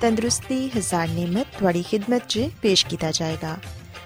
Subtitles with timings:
[0.00, 3.56] ਤੰਦਰੁਸਤੀ ਹਜ਼ਾਰ ਨਿਮਤ ਤੁਹਾਡੀ ਖidmat 'ਚ ਪੇਸ਼ ਕੀਤਾ ਜਾਏਗਾ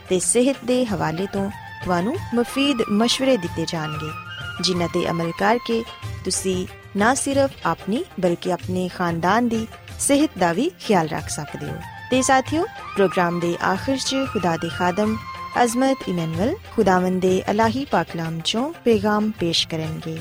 [0.08, 1.48] ਤੇ ਸਿਹਤ ਦੇ ਹਵਾਲੇ ਤੋਂ
[1.84, 4.10] ਤੁਹਾਨੂੰ ਮਫੀਦ مشਵਰੇ ਦਿੱਤੇ ਜਾਣਗੇ
[4.62, 5.82] ਜਿਨ੍ਹਾਂ ਤੇ ਅਮਲ ਕਰਕੇ
[6.24, 6.66] ਤੁਸੀਂ
[6.96, 9.66] ਨਾ ਸਿਰਫ ਆਪਣੀ ਬਲਕਿ ਆਪਣੇ ਖਾਨਦਾਨ ਦੀ
[9.98, 11.76] ਸਿਹਤ ਦਾ ਵੀ ਖਿਆਲ ਰੱਖ ਸਕਦੇ ਹੋ
[12.10, 12.64] ਤੇ ਸਾਥਿਓ
[12.96, 15.16] ਪ੍ਰੋਗਰਾਮ ਦੇ ਆਖਿਰ 'ਚ ਖੁਦਾ ਦੇ ਖਾਦਮ
[15.62, 20.18] ਅਜ਼ਮਤ ਇਮਨੁਅਲ ਖੁਦਾਵੰਦ ਦੇ ਅਲਾਹੀ ਪਾਕਲਾਮ ਚੋਂ ਪੈਗਾਮ ਪੇਸ਼ ਕਰਨਗੇ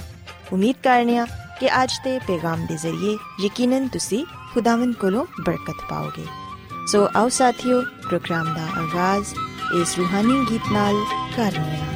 [0.54, 1.26] ਉਮੀਦ ਕਰਨੀਆ
[1.59, 6.25] ਕਿ ਅੱਜ ਦੇ ਪੈਗਾਮ ਦੇ ਜ਼ਰੀਏ ਯਕੀਨਨ ਤੁਸੀਂ ਖੁਦਾਵੰਦ ਕੋਲੋਂ ਬਰਕਤ ਪਾਓਗੇ।
[6.88, 9.33] ਸੋ ਆਓ ਸਾਥਿਓ, ਪ੍ਰੋਗਰਾਮ ਦਾ ਆਗਾਜ਼
[9.81, 10.95] ਇਸ ਰੂਹਾਨੀ ਗੀਤ ਨਾਲ
[11.36, 11.89] ਕਰਨੇ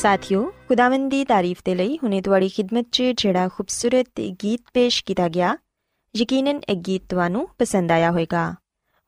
[0.00, 5.28] ਸਾਥਿਓ, ਖੁਦਾਵੰਦ ਦੀ ਤਾਰੀਫ ਤੇ ਲਈ ਹੁਨੇ ਤੁਹਾਡੀ ਖidmat 'ਚ ਜਿਹੜਾ ਖੂਬਸੂਰਤ ਗੀਤ ਪੇਸ਼ ਕੀਤਾ
[5.28, 5.56] ਗਿਆ,
[6.16, 8.54] ਯਕੀਨਨ ਇਹ ਗੀਤ ਤੁਹਾਨੂੰ ਪਸੰਦ ਆਇਆ ਹੋਵੇਗਾ।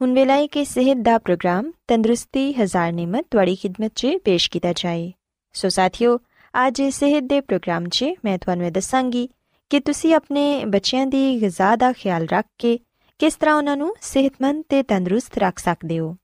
[0.01, 4.73] ਹੁਣ ਵੇਲਾ ਹੈ ਕਿ ਸਿਹਤ ਦਾ ਪ੍ਰੋਗਰਾਮ, ਤੰਦਰੁਸਤੀ ਹਜ਼ਾਰ ਨਿਮਤ ਤੁਹਾਡੀ ਖidmat 'ਚ ਪੇਸ਼ ਕੀਤਾ
[4.73, 5.13] ਜਾਏ।
[5.53, 6.19] ਸੋ ਸਾਥਿਓ,
[6.67, 9.29] ਅੱਜ ਸਿਹਤ ਦੇ ਪ੍ਰੋਗਰਾਮ 'ਚ ਮੈਂ ਤੁਹਾਨੂੰ ਇਹ ਦੱਸਾਂਗੀ
[9.71, 12.79] ਕਿ ਤੁਸੀਂ ਆਪਣੇ ਬੱਚਿਆਂ ਦੀ ਗਿਜ਼ਾ ਦਾ ਖਿਆਲ ਰੱਖ ਕੇ
[13.19, 16.17] ਕਿਸ ਤਰ੍ਹਾਂ ਉਹਨਾਂ ਨੂੰ ਸਿਹਤਮੰਦ ਤੇ ਤੰਦਰੁਸਤ ਰੱਖ ਸਕਦੇ ਹੋ।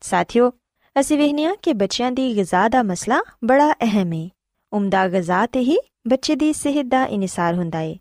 [0.00, 0.52] ਸਾਥਿਓ
[1.00, 4.28] ਅਸੀਂ ਵੇਖਿਆ ਕਿ ਬੱਚਿਆਂ ਦੀ ਗਿਜ਼ਾ ਦਾ ਮਸਲਾ ਬੜਾ ਅਹਿਮ ਹੈ
[4.72, 5.78] ਉਮਦਾ ਗਿਜ਼ਾ ਤੇ ਹੀ
[6.08, 7.96] ਬੱਚੇ ਦੀ ਸਿਹਤ ਦਾ ਇਨਸਾਰ ਹੁੰਦਾ ਹੈ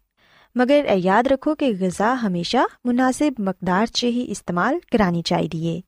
[0.57, 5.81] ਮਗਰ ਇਹ ਯਾਦ ਰੱਖੋ ਕਿ ਗਿਜ਼ਾ ਹਮੇਸ਼ਾ ਮੁਨਾਸਿਬ ਮਕਦਾਰ 'ਚ ਹੀ ਇਸਤੇਮਾਲ ਕਰਾਨੀ ਚਾਹੀਦੀ ਹੈ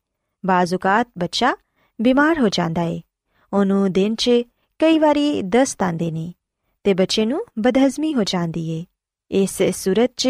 [0.46, 1.56] ਬਾਜ਼ੂਕਾਤ ਬੱਚਾ
[2.00, 3.00] ਬਿਮਾਰ ਹੋ ਜਾਂਦਾ ਹੈ
[3.52, 4.30] ਉਹਨੂੰ ਦਿਨ 'ਚ
[4.78, 6.34] ਕਈ ਵਾਰੀ ਦਸਤ ਆਂਦੇ ਨੇ
[6.84, 8.84] ਤੇ ਬੱਚੇ ਨੂੰ ਬਦਹਜ਼ਮੀ ਹੋ ਜਾਂਦੀ ਏ।
[9.30, 10.28] ਇਸ ਸੂਰਤ 'ਚ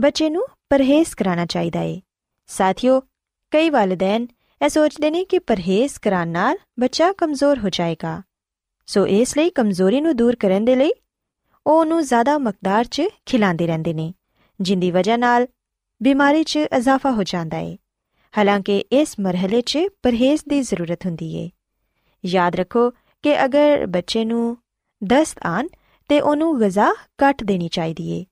[0.00, 2.00] ਬੱਚੇ ਨੂੰ ਪਰਹੇਜ਼ ਕਰਾਉਣਾ ਚਾਹੀਦਾ ਏ।
[2.46, 3.00] ਸਾਥੀਓ,
[3.50, 4.26] ਕਈ ਵਾਲਿਦੈਨ
[4.64, 8.22] ਇਹ ਸੋਚਦੇ ਨੇ ਕਿ ਪਰਹੇਜ਼ ਕਰਾਉਣ ਨਾਲ ਬੱਚਾ ਕਮਜ਼ੋਰ ਹੋ ਜਾਏਗਾ।
[8.88, 10.90] ਸੋ ਇਸ ਲਈ ਕਮਜ਼ੋਰੀ ਨੂੰ ਦੂਰ ਕਰਨ ਦੇ ਲਈ
[11.66, 14.12] ਉਹ ਉਹਨੂੰ ਜ਼ਿਆਦਾ ਮਕਦਾਰ 'ਚ ਖਿਲਾਉਂਦੇ ਰਹਿੰਦੇ ਨੇ,
[14.60, 15.46] ਜਿੰਦੀ ਵਜ੍ਹਾ ਨਾਲ
[16.00, 17.76] ਬਿਮਾਰੀ 'ਚ ਇਜ਼ਾਫਾ ਹੋ ਜਾਂਦਾ ਹੈ
[18.34, 21.48] ਹਾਲਾਂਕਿ ਇਸ ਮਰਹਲੇ 'ਚ ਪਰਹੇਜ਼ ਦੀ ਜ਼ਰੂਰਤ ਹੁੰਦੀ ਹੈ
[22.24, 22.90] ਯਾਦ ਰੱਖੋ
[23.24, 24.56] ਕਿ ਅਗਰ ਬੱਚੇ ਨੂੰ
[25.02, 25.68] ਦਸਤ ਆਨ
[26.10, 28.24] ਤੇ ਉਹਨੂੰ ਗਜ਼ਾ ਕੱਟ ਦੇਣੀ ਚਾਹੀਦੀ ਏ,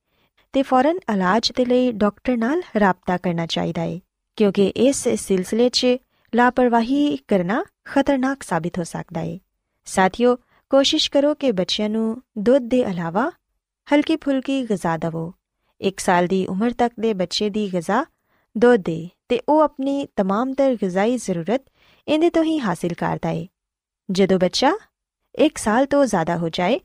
[0.55, 4.01] ਤੇ ਫੌਰਨ ਇਲਾਜ ਦੇ ਲਈ ਡਾਕਟਰ ਨਾਲ ਰਾਬਤਾ ਕਰਨਾ ਚਾਹੀਦਾ ਏ,
[4.39, 5.87] ਕਿਉਂਕਿ ਇਸ ਸਿਲਸਿਲੇ 'ਚ
[6.34, 9.40] ਲਾਪਰਵਾਹੀ ਕਰਨਾ ਖਤਰਨਾਕ ਸਾਬਿਤ ਹੋ ਸਕਦਾ ਏ
[9.88, 10.36] ਸਾਥੀਓ
[10.72, 13.30] ਕੋਸ਼ਿਸ਼ ਕਰੋ ਕਿ ਬੱਚਿਆਂ ਨੂੰ ਦੁੱਧ ਦੇ ਇਲਾਵਾ
[13.88, 15.32] ਹਲਕੀ ਫੁਲਕੀ ਗਜ਼ਾ ਦਿਵੋ
[15.82, 18.04] 1 ਸਾਲ ਦੀ ਉਮਰ ਤੱਕ ਦੇ ਬੱਚੇ ਦੀ ਗਜ਼ਾ
[18.56, 21.62] ਦੁੱਧ ਦੇ ਤੇ ਉਹ ਆਪਣੀ तमाम ਤਰ ਗਜ਼ਾਈ ਜ਼ਰੂਰਤ
[22.08, 23.48] ਇਹਦੇ ਤੋਂ ਹੀ ਹਾਸਿਲ ਕਰਦਾ ਏ
[24.10, 24.72] ਜਦੋਂ ਬੱਚਾ
[25.36, 26.80] 1 ਸਾਲ ਤੋਂ ਜ਼ਿਆਦਾ ਹੋ ਜਾਏ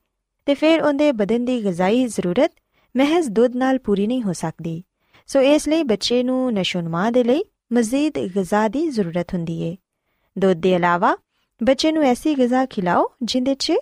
[0.47, 2.51] ਤੇ ਫਿਰ ਉਹਦੇ ਬਦਨ ਦੀ ਗਜ਼ਾਈ ਜ਼ਰੂਰਤ
[2.95, 4.83] ਮਹਿਜ਼ ਦੁੱਧ ਨਾਲ ਪੂਰੀ ਨਹੀਂ ਹੋ ਸਕਦੀ
[5.29, 9.78] ਸੋ ਇਸ ਲਈ ਬੱਚੇ ਨੂੰ ਨਸ਼ੋਨਮਾ ਦੇ ਲਈ ਮਜ਼ੀਦ ਗਜ਼ਾ ਦੀ ਜ਼ਰੂਰਤ ਹੁੰਦੀ ਏ।
[10.38, 11.18] ਦੁੱਧ ਦੇ ਇਲਾਵਾ
[11.64, 13.74] ਬੱਚੇ ਨੂੰ ਐਸੀ ਗਜ਼ਾ ਖਿਲਾਓ ਜਿੰਦੇ 'ਚ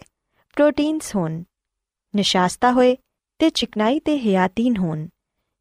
[0.56, 1.44] ਪ੍ਰੋਟੀਨਸ ਹੋਣ,
[2.16, 2.98] ਨਿਸ਼ਾਸਤਾ ਹੋਏ
[3.40, 5.08] ਤੇ ਚਿਕਨਾਈ ਤੇ ਹਿਆਤੀਨ ਹੋਣ।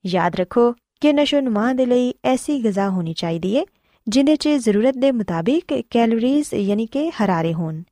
[0.07, 3.67] ਯਾਦ ਰੱਖੋ ਕਿ ਨਸ਼ੋਨਮਾ ਦੇ ਲਈ ਐਸੀ ਗਜ਼ਾ ਹੋਣੀ ਚਾਹੀਦੀ ਏ,
[4.09, 7.83] ਜਿੰਦੇ 'ਚ ਜ਼ਰੂਰਤ ਦੇ ਮੁਤਾਬਿਕ ਕੈਲੋਰੀਜ਼ ਯਾਨੀ ਕਿ ਹਰਾਰੇ ਹੋਣ।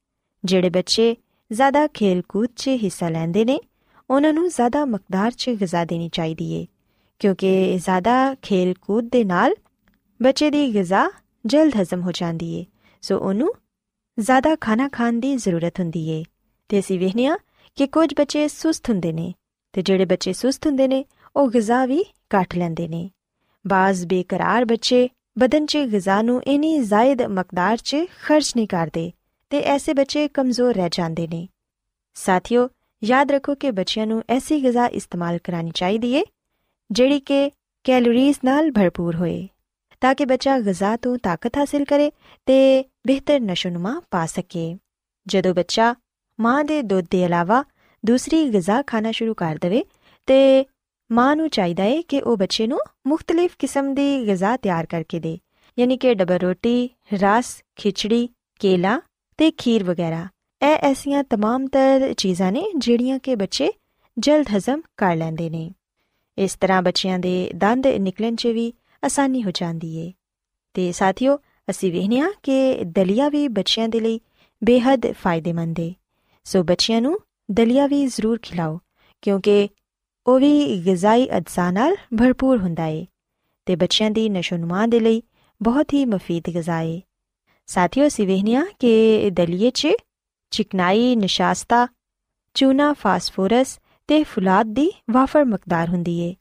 [0.44, 1.16] ਜਿਹੜੇ ਬੱਚੇ
[1.52, 3.60] ਜ਼ਿਆਦਾ ਖੇਲ-ਕੂਦ 'ਚ ਹਿੱਸਾ ਲੈਂਦੇ ਨੇ,
[4.10, 6.66] ਉਹਨਾਂ ਨੂੰ ਜ਼ਿਆਦਾ ਮਕਦਾਰ 'ਚ ਗਿਜ਼ਾ ਦੇਣੀ ਚਾਹੀਦੀ ਏ,
[7.18, 9.54] ਕਿਉਂਕਿ ਜ਼ਿਆਦਾ ਖੇਲ-ਕੂਦ ਦੇ ਨਾਲ
[10.22, 11.10] ਬੱਚੇ ਦੀ ਗਿਜ਼ਾ
[11.46, 12.66] ਜਲਦ ਹਜ਼ਮ ਹੋ ਜਾਂਦੀ ਏ।
[13.02, 13.54] ਸੋ ਉਹਨੂੰ
[14.20, 16.24] ਜ਼ਿਆਦਾ ਖਾਣਾ ਖਾਣ ਦੀ ਜ਼ਰੂਰਤ ਹੁੰਦੀ ਏ।
[16.68, 17.36] ਤੇ ਅਸੀਂ ਵੇਖਿਆ
[17.76, 19.34] ਕਿ ਕੁਝ ਬੱਚੇ ਸੁਸਤ ਹੁੰਦੇ ਨੇ
[19.72, 21.04] ਤੇ ਜਿਹੜੇ ਬੱਚੇ ਸੁਸਤ ਹੁੰਦੇ ਨੇ,
[21.36, 22.04] ਉਹ ਗਿਜ਼ਾ ਵੀ
[22.36, 23.10] ਘੱਟ ਲੈਂਦੇ ਨੇ।
[23.66, 25.08] ਬਾਜ਼ ਬੇਕਰਾਰ ਬੱਚੇ
[25.38, 29.12] ਬਦਨ 'ਚ ਗਿਜ਼ਾ ਨੂੰ ਇਨੀ ਜ਼ਾਇਦ ਮਕਦਾਰ 'ਚ ਖਰਚ ਨਹੀਂ ਕਰਦੇ
[29.50, 31.48] ਤੇ ਐਸੇ ਬੱਚੇ ਕਮਜ਼ੋਰ ਰਹਿ ਜਾਂਦੇ ਨੇ।
[32.14, 32.68] ਸਾਥੀਓ,
[33.04, 36.24] ਯਾਦ ਰੱਖੋ ਕਿ ਬੱਚਿਆਂ ਨੂੰ ਐਸੀ ਗਿਜ਼ਾ ਇਸਤੇਮਾਲ ਕਰਾਨੀ ਚਾਹੀਦੀ ਏ
[36.90, 37.50] ਜਿਹੜੀ ਕਿ
[37.84, 39.48] ਕੈਲੋਰੀਜ਼ ਨਾਲ ਭਰਪੂਰ ਹੋਏ।
[40.01, 42.11] ਤਾਂ ਕਿ ਬੱਚਾ ਗਿਜ਼ਾ ਤੋਂ ਤਾਕਤ ਹਾਸਲ ਕਰੇ
[42.47, 44.77] ਤੇ ਬਿਹਤਰ ਨਸ਼ੋਨਮਾ ਪਾ ਸਕੇ
[45.27, 45.95] ਜਦੋਂ ਬੱਚਾ
[46.39, 47.63] ਮਾਂ ਦੇ ਦੁੱਧ ਦੇ ਇਲਾਵਾ
[48.03, 49.83] ਦੂਸਰੀ ਗਿਜ਼ਾ ਖਾਣਾ ਸ਼ੁਰੂ ਕਰ ਦੇਵੇ
[50.27, 50.65] ਤੇ
[51.09, 55.37] ਮਾਂ ਨੂੰ ਚਾਹੀਦਾ ਏ ਕਿ ਉਹ ਬੱਚੇ ਨੂੰ ਮੁxtਲਿਫ ਕਿਸਮ ਦੀ ਗਿਜ਼ਾ ਤਿਆਰ ਕਰਕੇ ਦੇ
[55.77, 58.27] ਯਾਨੀ ਕਿ ਡਬਲ ਰੋਟੀ ਰਸ ਖਿਚੜੀ
[58.59, 58.99] ਕੇਲਾ
[59.39, 60.27] ਤੇ ਖੀਰ ਵਗੈਰਾ
[60.61, 63.71] ਇਹ ਐਸੀਆਂ तमाम ਤਰ ਚੀਜ਼ਾਂ ਨੇ ਜਿਹੜੀਆਂ ਕਿ ਬੱਚੇ
[64.17, 65.69] ਜਲਦ ਹਜ਼ਮ ਕਰ ਲੈਂਦੇ ਨੇ
[66.37, 68.73] ਇਸ ਤਰ੍ਹਾਂ ਬੱਚਿਆਂ ਦੇ ਦੰਦ ਨਿਕਲਣ 'ਚ ਵੀ
[69.04, 70.12] ਆਸਾਨੀ ਹੋ ਜਾਂਦੀ ਏ।
[70.74, 71.38] ਤੇ ਸਾਥੀਓ,
[71.70, 74.20] ਅਸੀਂ ਵੇਖਿਆ ਕਿ ਦਲੀਆ ਵੀ ਬੱਚਿਆਂ ਦੇ ਲਈ
[74.64, 75.94] ਬੇहद ਫਾਇਦੇਮੰਦ ਏ।
[76.44, 77.18] ਸੋ ਬੱਚਿਆਂ ਨੂੰ
[77.50, 78.80] ਦਲੀਆ ਵੀ ਜ਼ਰੂਰ ਖਿਲਾਓ,
[79.22, 79.68] ਕਿਉਂਕਿ
[80.26, 83.06] ਉਹ ਵੀ ਗਿਜ਼ਾਈ ਅਜਜ਼ਾ ਨਾਲ ਭਰਪੂਰ ਹੁੰਦਾ ਏ
[83.66, 85.22] ਤੇ ਬੱਚਿਆਂ ਦੀ ਨਸ਼ੋਨਮਾ ਦੇ ਲਈ
[85.62, 87.02] ਬਹੁਤ ਹੀ ਮਫੀਦ ਗਿਜ਼ਾ ਏ।
[87.66, 89.88] ਸਾਥੀਓ ਸਿਵਹਨੀਆ ਕਿ ਦਲੀਏ 'ਚ
[90.50, 91.88] ਚਿਕਨਾਈ, ਨਿਸ਼ਾਸਤਾ,
[92.54, 93.78] ਚੂਨਾ, ਫਾਸਫੋਰਸ
[94.08, 96.34] ਤੇ ਫੁਲਾਦ ਦੀ ਵਾਫਰ ਮਕਦਾਰ ਹੁੰਦੀ ਏ।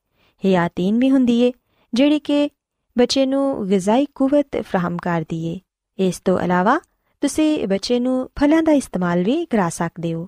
[0.45, 1.51] ਹਿਆਤੀਨ ਵੀ ਹੁੰਦੀ ਏ
[1.93, 2.49] ਜਿਹੜੀ ਕਿ
[2.97, 5.59] ਬੱਚੇ ਨੂੰ ਗਿਜ਼ਾਈ ਕੂਵਤ ਫਰਾਹਮ ਕਰਦੀ ਏ
[5.99, 6.79] ਇਸ ਤੋਂ ਇਲਾਵਾ
[7.21, 10.27] ਤੁਸੀਂ ਬੱਚੇ ਨੂੰ ਫਲਾਂ ਦਾ ਇਸਤੇਮਾਲ ਵੀ ਕਰਾ ਸਕਦੇ ਹੋ।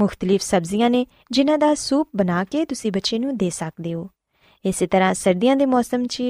[0.00, 4.10] ਮੁxtਲਿਫ ਸਬਜ਼ੀਆਂ ਨੇ ਜਿਨ੍ਹਾਂ ਦਾ ਸੂਪ ਬਣਾ ਕੇ ਤੁਸੀਂ ਬੱਚੇ ਨੂੰ ਦੇ ਸਕਦੇ ਹੋ।
[4.64, 6.22] ਇਸੇ ਤਰ੍ਹਾਂ ਸਰਦੀਆਂ ਦੇ ਮੌਸਮ 'ਚ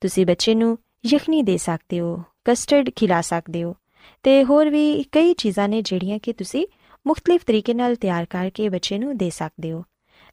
[0.00, 3.74] ਤੁਸੀਂ ਬੱਚੇ ਨੂੰ ਯਖਨੀ ਦੇ ਸਕਦੇ ਹੋ, ਕਸਟਰਡ ਖਿਲਾ ਸਕਦੇ ਹੋ
[4.22, 6.66] ਤੇ ਹੋਰ ਵੀ ਕਈ ਚੀਜ਼ਾਂ ਨੇ ਜਿਹੜੀਆਂ ਕਿ ਤੁਸੀਂ
[7.06, 9.84] ਮੁxtਲਿਫ ਤਰੀਕੇ ਨਾਲ ਤਿਆਰ ਕਰਕੇ ਬੱਚੇ ਨੂੰ ਦੇ ਸਕਦੇ ਹੋ।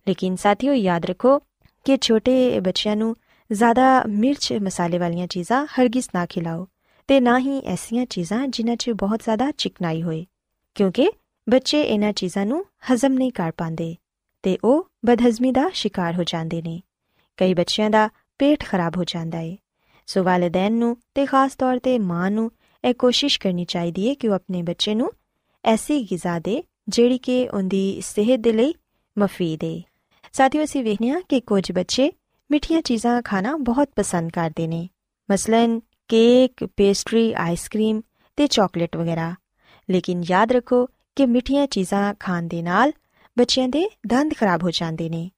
[0.08, 1.40] ਲੇਕਿਨ ਸਾਥੀਓ ਯਾਦ ਰੱਖੋ
[1.86, 3.16] ਕਿ ਛੋਟੇ ਬੱਚਿਆਂ ਨੂੰ
[3.50, 6.68] ਜ਼ਿਆਦਾ ਮਿਰਚ ਮਸਾਲੇ ਵਾਲੀਆਂ ਚੀਜ਼ਾਂ ਹਰਗਿਜ਼ ਨਾ ਖਿਲਾਓ
[7.10, 10.26] ਤੇ ਨਾ ਹੀ ਐਸੀਆਂ ਚੀਜ਼ਾਂ ਜਿਨ੍ਹਾਂ 'ਚ ਬਹੁਤ ਜ਼ਿਆਦਾ ਚਿਕਨਾਈ ਹੋਏ,
[10.76, 11.10] ਕਿਉਂਕਿ
[11.50, 13.96] ਬੱਚੇ ਇਹਨਾਂ ਚੀਜ਼ਾਂ ਨੂੰ ਹਜ਼ਮ ਨਹੀਂ ਕਰ ਪਾਉਂਦੇ
[14.44, 16.82] ਤੇ ਉਹ ਬਦਹਜ਼ਮੀ ਦਾ ਸ਼ਿਕਾਰ ਹੋ ਜਾਂਦੇ ਨੇ।
[17.38, 19.56] ਕਈ ਬੱਚਿਆਂ ਦਾ ਪੇਟ ਖਰਾਬ ਹੋ ਜਾਂਦਾ ਹੈ
[20.08, 22.52] ਸੋ ਵਾਲਿਦੈਨ ਨੂੰ ਤੇ ਖਾਸ ਤੌਰ ਤੇ ਮਾਂ ਨੂੰ
[22.84, 25.12] ਇਹ ਕੋਸ਼ਿਸ਼ ਕਰਨੀ ਚਾਹੀਦੀ ਹੈ ਕਿ ਉਹ ਆਪਣੇ ਬੱਚੇ ਨੂੰ
[25.64, 28.74] ਐਸੀ ਗਿਜ਼ਾ ਦੇ ਜਿਹੜੀ ਕਿ ਉਹਦੀ ਸਿਹਤ ਦੇ ਲਈ
[29.18, 29.82] ਮਫੀਦ ਹੈ
[30.34, 32.12] ਸਾਥੀਓ ਅਸੀਂ ਵੇਖਿਆ ਕਿ ਕੁਝ ਬੱਚੇ
[32.52, 34.90] ਮਿੱਠੀਆਂ ਚੀਜ਼ਾਂ ਖਾਣਾ ਬਹੁਤ ਪਸੰਦ ਕਰਦੇ ਨੇ।
[35.32, 38.02] ਮਸਲਨ ਕੇਕ, ਪੇਸਟਰੀ, ਆਈਸਕ੍ਰੀਮ
[38.36, 39.36] ਤੇ ਚਾਕਲੇਟ ਵਗੈਰਾ।
[39.90, 40.86] ਲੇਕਿਨ ਯਾਦ ਰੱਖੋ
[41.16, 42.92] ਕਿ ਮਿੱਠੀਆਂ ਚੀਜ਼ਾਂ ਖਾਣ ਦੇ ਨਾਲ
[43.38, 45.32] ਬੱਚਿਆਂ ਦੇ ਦੰਦ ਖਰਾਬ ਹੋ ਜਾਂਦੇ ਨੇ।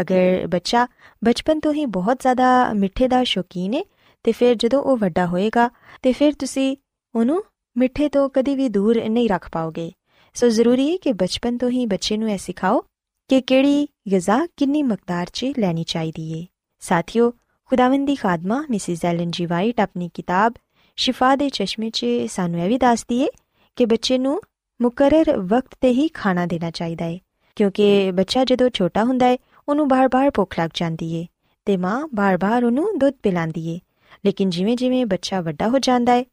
[0.00, 0.86] ਅਗਰ ਬੱਚਾ
[1.24, 3.82] ਬਚਪਨ ਤੋਂ ਹੀ ਬਹੁਤ ਜ਼ਿਆਦਾ ਮਿੱਠੇ ਦਾ ਸ਼ੌਕੀਨ ਹੈ
[4.24, 5.70] ਤੇ ਫਿਰ ਜਦੋਂ ਉਹ ਵੱਡਾ ਹੋਏਗਾ,
[6.02, 6.76] ਤੇ ਫਿਰ ਤੁਸੀਂ
[7.14, 7.44] ਉਹਨੂੰ
[7.76, 9.92] ਮਿੱਠੇ ਤੋਂ ਕਦੀ ਵੀ ਦੂਰ ਨਹੀਂ ਰੱਖ ਪਾਓਗੇ।
[10.34, 12.84] ਸੋ ਜ਼ਰੂਰੀ ਹੈ ਕਿ ਬਚਪਨ ਤੋਂ ਹੀ ਬੱਚੇ ਨੂੰ ਇਹ ਸਿਖਾਓ
[13.28, 16.46] ਕਿ ਕਿਹੜੀ ਗਿਜ਼ਾ ਕਿੰਨੀ ਮਕਦਾਰ 'ਚ ਲੈਣੀ ਚਾਹੀਦੀ ਏ।
[16.80, 17.30] ਸਾਥੀਓ,
[17.64, 20.54] ਖੁਦਾਵੰਦੀ ਖਾਦਮਾ ਮਿਸਿਸ ਐਲਨ ਜੀ ਵਾਈਟ ਆਪਣੀ ਕਿਤਾਬ
[20.96, 23.28] ਸ਼ਿਫਾ ਦੇ ਚਸ਼ਮੇ 'ਚ ਸਾਨੂੰ ਇਹ ਵੀ ਦੱਸਦੀ ਏ
[23.76, 24.40] ਕਿ ਬੱਚੇ ਨੂੰ
[24.82, 27.20] ਮੁਕਰਰ ਵਕਤ ਤੇ ਹੀ ਖਾਣਾ ਦੇਣਾ ਚਾਹੀਦਾ ਏ,
[27.56, 31.26] ਕਿਉਂਕਿ ਬੱਚਾ ਜਦੋਂ ਛੋਟਾ ਹੁੰਦਾ ਏ, ਉਹਨੂੰ ਬਾਰ-ਬਾਰ ਭੁੱਖ ਲੱਗ ਜਾਂਦੀ ਏ
[31.64, 33.80] ਤੇ ਮਾਂ ਬਾਰ-ਬਾਰ ਉਹਨੂੰ ਦੁੱਧ ਪਿਲਾਉਂਦੀ ਏ।
[34.26, 36.26] ਲੇਕਿਨ ਜਿਵੇਂ-ਜਿਵੇਂ ਬੱਚਾ ਵੱਡਾ ਹੋ ਜਾਂਦਾ ਏ,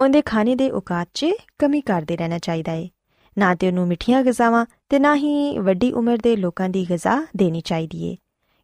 [0.00, 1.26] ਉਹਦੇ ਖਾਣੇ ਦੇ ਔਕਾਤ 'ਚ
[1.58, 2.90] ਕਮੀ ਕਰਦੇ ਰਹਿਣਾ ਚਾਹੀਦਾ ਏ।
[3.36, 7.60] ਨਾ ਤੇ ਉਹਨੂੰ ਮਿੱਠੀਆਂ ਗਜ਼ਾਵਾਂ ਤੇ ਨਾ ਹੀ ਵੱਡੀ ਉਮਰ ਦੇ ਲੋਕਾਂ ਦੀ ਗਜ਼ਾ ਦੇਣੀ
[7.60, 8.16] ਚਾਹੀਦੀ ਏ,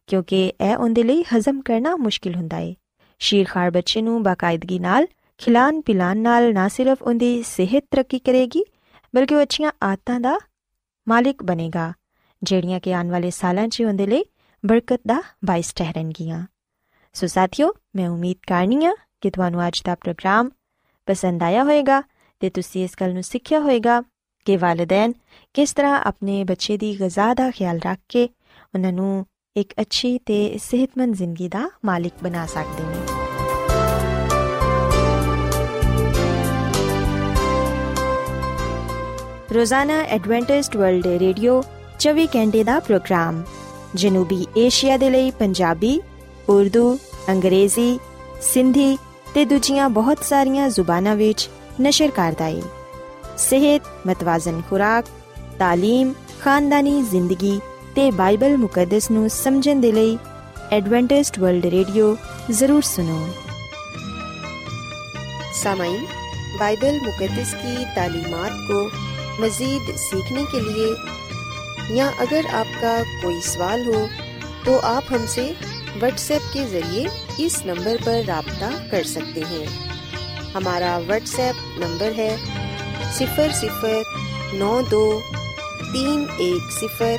[0.09, 2.75] ਕਿਉਂਕਿ ਇਹ ਉਹਦੇ ਲਈ ਹਜ਼ਮ ਕਰਨਾ ਮੁਸ਼ਕਿਲ ਹੁੰਦਾ ਏ।
[3.19, 5.07] ਸ਼ੀਰਖਾਰ ਬੱਚੇ ਨੂੰ ਬਾਕਾਇਦਗੀ ਨਾਲ
[5.37, 8.63] ਖਿਲਾਨ ਪਿਲਾਨ ਨਾਲ ਨਾ ਸਿਰਫ ਉਹਦੀ ਸਿਹਤ ਤਰੱਕੀ ਕਰੇਗੀ,
[9.13, 10.37] ਬਲਕਿ ਉਹ ਅੱਛੀਆਂ ਆਦਤਾਂ ਦਾ
[11.07, 11.93] ਮਾਲਿਕ ਬਣੇਗਾ,
[12.43, 14.23] ਜਿਹੜੀਆਂ ਕਿ ਆਉਣ ਵਾਲੇ ਸਾਲਾਂ 'ਚ ਉਹਦੇ ਲਈ
[14.63, 16.45] ਬਰਕਤ ਦਾ ਬਾਇਸ ਠਹਿਰਨਗੀਆਂ।
[17.13, 20.49] ਸੋ ਸਾਥੀਓ, ਮੈਂ ਉਮੀਦ ਕਰਨੀ ਆ ਕਿ ਤੁਹਾਨੂੰ ਅੱਜ ਦਾ ਪ੍ਰੋਗਰਾਮ
[21.07, 22.01] ਪਸੰਦ ਆਇਆ ਹੋਵੇਗਾ
[22.39, 24.01] ਤੇ ਤੁਸੀਂ ਇਸ ਗੱਲ ਨੂੰ ਸਿੱਖਿਆ ਹੋਵੇਗਾ
[24.47, 25.13] ਕਿ ਵਾਲਿਦੈਨ
[25.53, 28.23] ਕਿਸ ਤਰ੍ਹਾਂ ਆਪਣੇ ਬੱਚੇ ਦੀ ਗਜ਼ਾ ਦਾ ਖਿਆਲ ਰੱਖ ਕੇ
[28.75, 29.25] ਉਹਨਾਂ ਨੂੰ
[29.55, 32.95] ਇੱਕ ਅੱਛੀ ਤੇ ਸਿਹਤਮੰਦ ਜ਼ਿੰਦਗੀ ਦਾ ਮਾਲਿਕ ਬਣਾ ਸਕਦੇ ਨੇ।
[39.53, 41.63] ਰੋਜ਼ਾਨਾ ਐਡਵੈਂਟਿਸਟ ਵਰਲਡ ਰੇਡੀਓ
[41.99, 43.43] 24 ਘੰਟੇ ਦਾ ਪ੍ਰੋਗਰਾਮ,
[43.95, 46.01] ਜਨੂਬੀ ਏਸ਼ੀਆ ਦੇ ਲਈ ਪੰਜਾਬੀ,
[46.49, 46.97] ਉਰਦੂ,
[47.29, 47.99] ਅੰਗਰੇਜ਼ੀ,
[48.41, 48.97] ਸਿੰਧੀ
[49.33, 51.49] ਤੇ ਦੂਜੀਆਂ ਬਹੁਤ ਸਾਰੀਆਂ ਜ਼ੁਬਾਨਾਂ ਵਿੱਚ
[51.81, 52.61] ਨਸ਼ਰ ਕਰਦਾ ਹੈ
[53.37, 55.09] صحت، متوازن خوراک،
[55.57, 56.11] تعلیم،
[56.43, 57.59] خاندانی زندگی
[57.93, 60.15] تے بائبل مقدس نو سمجھن دے لئی
[60.69, 62.13] ایڈوانٹسٹ ورلڈ ریڈیو
[62.49, 63.25] ضرور سنو۔
[65.63, 66.05] سامعین،
[66.59, 68.87] بائبل مقدس کی تعلیمات کو
[69.39, 70.91] مزید سیکھنے کے لیے
[71.89, 74.05] یا اگر آپ کا کوئی سوال ہو
[74.63, 75.51] تو آپ ہم سے
[76.01, 79.65] واٹس ایپ کے ذریعے اس نمبر پر رابطہ کر سکتے ہیں۔
[80.53, 82.35] ہمارا واٹس ایپ نمبر ہے
[83.17, 84.01] صفر صفر
[84.53, 85.19] نو دو
[85.93, 87.15] تین ایک صفر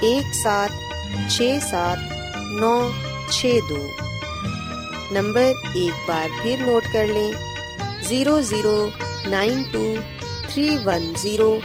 [0.00, 0.70] ایک سات
[1.30, 1.98] چھ سات
[2.60, 2.74] نو
[3.30, 3.86] چھ دو
[5.10, 7.30] نمبر ایک بار پھر نوٹ کر لیں
[8.08, 8.88] zero zero
[9.30, 9.94] nine two
[10.48, 11.58] three one zero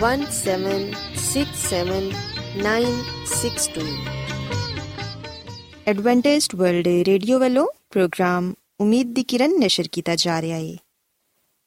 [0.00, 2.08] one seven six seven
[2.62, 3.80] nine six two
[5.84, 10.76] Adventist world radio والوں پروگرام امید دی کرن نشر کیتا جا رہا ہے۔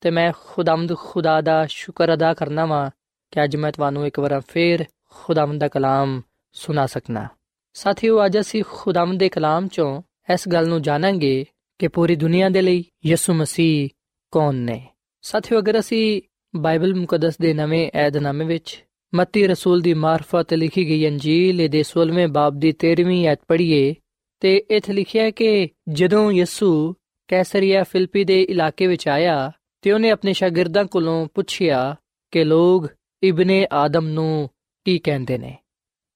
[0.00, 2.90] ਤੇ ਮੈਂ ਖੁਦਾਵੰਦ ਖੁਦਾ ਦਾ ਸ਼ੁਕਰ ਅਦਾ ਕਰਨਾ ਵਾਂ
[3.32, 6.22] ਕਿ ਅੱਜ ਮੈਂ ਤੁਹਾਨੂੰ ਇੱਕ ਵਾਰ ਫੇਰ ਖੁਦਾਵੰਦ ਦਾ ਕਲਾਮ
[6.52, 7.28] ਸੁਣਾ ਸਕਣਾ
[7.74, 10.02] ਸਾਥਿਓ, ਅੱਜ ਅਸੀਂ ਖੁਦਾਵੰਦ ਦੇ ਕਲਾਮ ਚੋਂ
[10.34, 11.44] ਇਸ ਗੱਲ ਨੂੰ ਜਾਣਾਂਗੇ
[11.78, 13.88] ਕਿ ਪੂਰੀ ਦੁਨੀਆ ਦੇ ਲਈ ਯਿਸੂ ਮਸੀਹ
[14.32, 14.86] ਕੌਣ ਨੇ।
[15.22, 16.22] ਸਾਥਿਓ, ਅਗਰ ਅਸੀਂ
[16.56, 18.84] ਬਾਈਬਲ ਮੁਕੱਦਸ ਦੇ ਨਵੇਂ ਏਧਨਾਮੇ ਵਿੱਚ
[19.14, 23.94] ਮਤੀ ਰਸੂਲ ਦੀ ਮਾਰਫਤ ਲਿਖੀ ਗਈ ਅੰਜੀਲ ਦੇ 16ਵੇਂ ਬਾਬ ਦੀ 13ਵੀਂ ਐਤ ਪੜ੍ਹੀਏ,
[24.40, 26.94] ਤੇ ਇੱਥੇ ਲਿਖਿਆ ਹੈ ਕਿ ਜਦੋਂ ਯਿਸੂ
[27.28, 29.52] ਕੈਸਰੀਆ ਫਿਲਪੀ ਦੇ ਇਲਾਕੇ ਵਿੱਚ ਆਇਆ
[29.86, 31.96] ਤੇ ਉਹਨੇ ਆਪਣੇ ਸ਼ਾਗਿਰਦਾਂ ਕੋਲੋਂ ਪੁੱਛਿਆ
[32.30, 32.88] ਕਿ ਲੋਕ
[33.22, 34.50] ਇਬਨੇ ਆਦਮ ਨੂੰ
[34.84, 35.58] ਕੀ ਕਹਿੰਦੇ ਨੇ।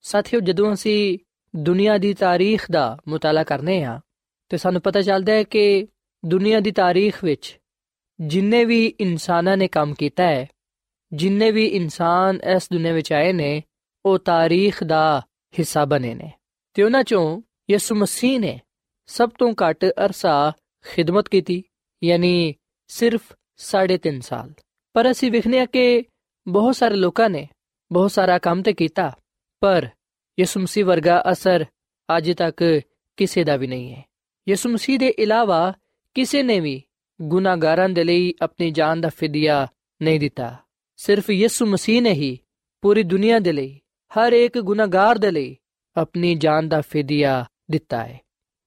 [0.03, 1.19] ਸਾਥੀਓ, ਜਦੋਂ ਅਸੀਂ
[1.57, 4.01] ਦੁਨੀਆ ਦੀ ਤਾਰੀਖ ਦਾ ਮੁਤਾਲਾ ਕਰਨੇ ਆ,
[4.49, 5.89] ਤੇ ਸਾਨੂੰ ਪਤਾ ਚੱਲਦਾ ਹੈ ਕਿ
[6.27, 7.59] ਦੁਨੀਆ ਦੀ ਤਾਰੀਖ ਵਿੱਚ
[8.21, 10.47] ਜਿੰਨੇ ਵੀ ਇਨਸਾਨਾਂ ਨੇ ਕੰਮ ਕੀਤਾ ਹੈ,
[11.13, 13.63] ਜਿੰਨੇ ਵੀ ਇਨਸਾਨ ਇਸ ਦੁਨੀਆ ਵਿੱਚ ਆਏ ਨੇ,
[14.07, 15.27] ਉਹ ਤਾਰੀਖ ਦਾ
[15.59, 16.33] ਹਿੱਸਾ ਬਣੇ ਨੇ।
[16.75, 18.61] ਤੇ ਉਹਨਾਂ ਚੋਂ ਯਿਸੂ ਮਸੀਹ ਨੇ
[19.07, 20.53] ਸਭ ਤੋਂ ਘੱਟ ਅਰਸਾ
[20.87, 21.63] ਖਿਦਮਤ ਕੀਤੀ,
[22.05, 22.55] ਯਾਨੀ
[22.89, 24.53] ਸਿਰਫ 3.5 ਸਾਲ
[24.95, 26.05] ਪਰ ਅਸੀਂ ਵਿਖਨੇ ਆ ਕਿ
[26.47, 27.49] ਬਹੁਤ ਸਾਰੇ ਲੋਕਾਂ ਨੇ
[27.91, 29.11] ਬਹੁਤ ਸਾਰਾ ਕੰਮ ਤੇ ਕੀਤਾ
[29.63, 29.89] ਪਰ
[30.39, 31.65] ਯਿਸੂ ਮਸੀਹ ਵਰਗਾ ਅਸਰ
[32.09, 32.63] ਅੱਜ ਤੱਕ
[33.17, 34.05] ਕਿਸੇ ਦਾ ਵੀ ਨਹੀਂ ਹੈ
[34.49, 35.61] ਯਿਸੂ ਮਸੀਹ ਦੇ ਇਲਾਵਾ
[36.15, 36.83] ਕਿਸੇ ਨੇ ਵੀ
[37.21, 39.67] ਗੁਨਾਹਗਾਰਾਂ ਦੇ ਲਈ ਆਪਣੀ ਜਾਨ ਦਾ ਫਿਦਿਆ
[40.01, 40.57] ਨਹੀਂ ਦਿੱਤਾ
[40.97, 42.39] ਸਿਰਫ ਯਿਸੂ ਮਸੀਹ ਨੇ ਹੀ
[42.83, 43.79] ਪੂਰੀ ਦੁਨੀਆ ਦੇ ਲਈ
[44.11, 45.57] ਹਰ ਇੱਕ ਗੁਨਾਹਗਾਰ ਦੇ ਲਈ
[45.97, 48.21] ਆਪਣੀ ਜਾਨ ਦਾ ਫਿਦਿਆ ਦਿੱਤਾ ਹੈ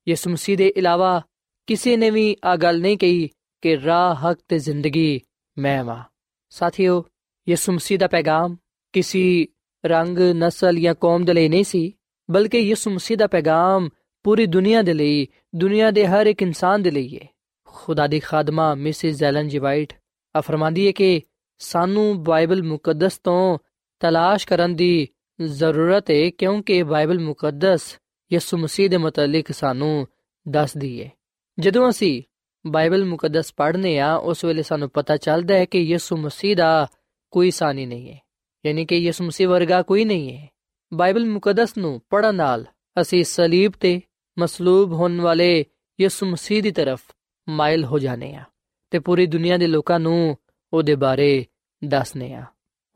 [0.08, 1.22] ਯਿਸੂ ਮਸੀਹ ਦੇ ਇਲਾਵਾ
[1.68, 3.30] ਕਿਸੇ ਨੇ ਵੀ ਆ ਗੱਲ ਨਹੀਂ ਕਹੀ
[3.63, 5.22] ਕਿ ਰਾਹ, ਹਕ ਤੇ ਜ਼ਿੰਦਗੀ
[5.58, 6.03] ਮੈਂ ਵਾਂ।
[6.50, 7.05] ਸਾਥੀਓ,
[7.50, 8.58] ਯਿਸੂ ਮਸੀਹ ਦਾ ਪੈਗਾਮ
[8.93, 9.48] ਕਿਸੇ
[9.86, 11.93] ਰੰਗ, ਨਸਲ ਜਾਂ ਕੌਮ ਦੇ ਲਈ ਨਹੀਂ ਸੀ,
[12.32, 13.89] ਬਲਕਿ ਯਿਸੂ ਮਸੀਹ ਦਾ ਪੈਗਾਮ
[14.24, 17.27] ਪੂਰੀ ਦੁਨੀਆ ਦੇ ਲਈ, ਦੁਨੀਆ ਦੇ ਹਰ ਇੱਕ ਇਨਸਾਨ ਦੇ ਲਈ ਹੈ
[17.67, 19.93] ਖੁਦਾ ਦੀ ਖਾਦਮਾ ਮਿਸਿਸ ਜ਼ੈਲਨ ਜੀ ਵਾਈਟ
[20.36, 21.22] ਆ ਫਰਮਾਂਦੀ ਹੈ ਕਿ
[21.58, 23.58] ਸਾਨੂੰ ਬਾਈਬਲ ਮੁਕੱਦਸ ਤੋਂ
[24.00, 25.08] ਤਲਾਸ਼ ਕਰਨ ਦੀ
[25.41, 28.00] ਜ਼ਰੂਰਤ ਹੈ ਕਿਉਂਕਿ ਬਾਈਬਲ ਮੁਕੱਦਸ
[28.34, 30.08] ਯਿਸੂ ਮਸੀਹ ਦੇ ਮੁਤਲਕ ਸਾਨੂੰ
[30.48, 31.12] ਦੱਸਦੀ ਹੈ
[31.60, 32.24] ਜਦੋਂ ਅਸੀਂ
[32.67, 36.88] ਬਾਈਬਲ ਮੁਕੱਦਸ ਪੜ੍ਹਨੇ ਆ, ਉਸ ਵੇਲੇ ਸਾਨੂੰ ਪਤਾ ਚੱਲਦਾ ਹੈ ਕਿ ਯਿਸੂ ਮਸੀਹ ਦਾ
[37.32, 38.20] ਕੋਈ ਸਾਨੀ ਨਹੀਂ ਹੈ,
[38.65, 40.50] ਯਾਨੀ ਕਿ ਯਿਸੂ ਮਸੀਹ ਵਰਗਾ ਕੋਈ ਨਹੀਂ ਹੈ।
[40.93, 42.65] ਬਾਈਬਲ ਮੁਕੱਦਸ ਨੂੰ ਪੜ੍ਹਨ ਨਾਲ
[43.01, 44.01] ਅਸੀਂ ਸਲੀਬ ਤੇ
[44.39, 45.65] ਮਸਲੂਬ ਹੋਣ ਵਾਲੇ
[46.01, 47.01] ਯਿਸੂ ਮਸੀਹ ਦੀ ਤਰਫ
[47.50, 48.43] ਮਾਇਲ ਹੋ ਜਾਣੇ ਆ
[48.89, 50.38] ਤੇ ਪੂਰੀ ਦੁਨੀਆ ਦੇ ਲੋਕਾਂ ਨੂੰ
[50.74, 51.46] ਉਹਦੇ ਬਾਰੇ
[51.84, 52.46] ਦੱਸਨੇ ਆ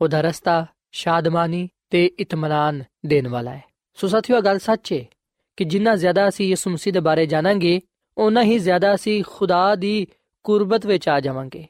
[0.00, 5.04] ਉਹਦਾ ਰਸਤਾ ਸ਼ਾਦਮਾਨੀ ਤੇ ਇਤਮਾਨਾਨ ਦੇਣ ਵਾਲਾ ਹੈ। ਸੋ ਸਾਥੀਓ ਗੱਲ ਸੱਚ ਹੈ
[5.56, 7.80] ਕਿ ਜਿੰਨਾ ਜ਼ਿਆਦਾ ਅਸੀਂ ਯਿਸੂ ਮਸੀਹ ਦੇ ਬਾਰੇ ਜਾਣਾਂਗੇ
[8.18, 10.06] ਉਨਾ ਹੀ ਜ਼ਿਆਦਾ ਅਸੀਂ ਖੁਦਾ ਦੀ
[10.44, 11.66] ਕੁਰਬਤ ਵਿੱਚ ਆ ਜਾਵਾਂਗੇ।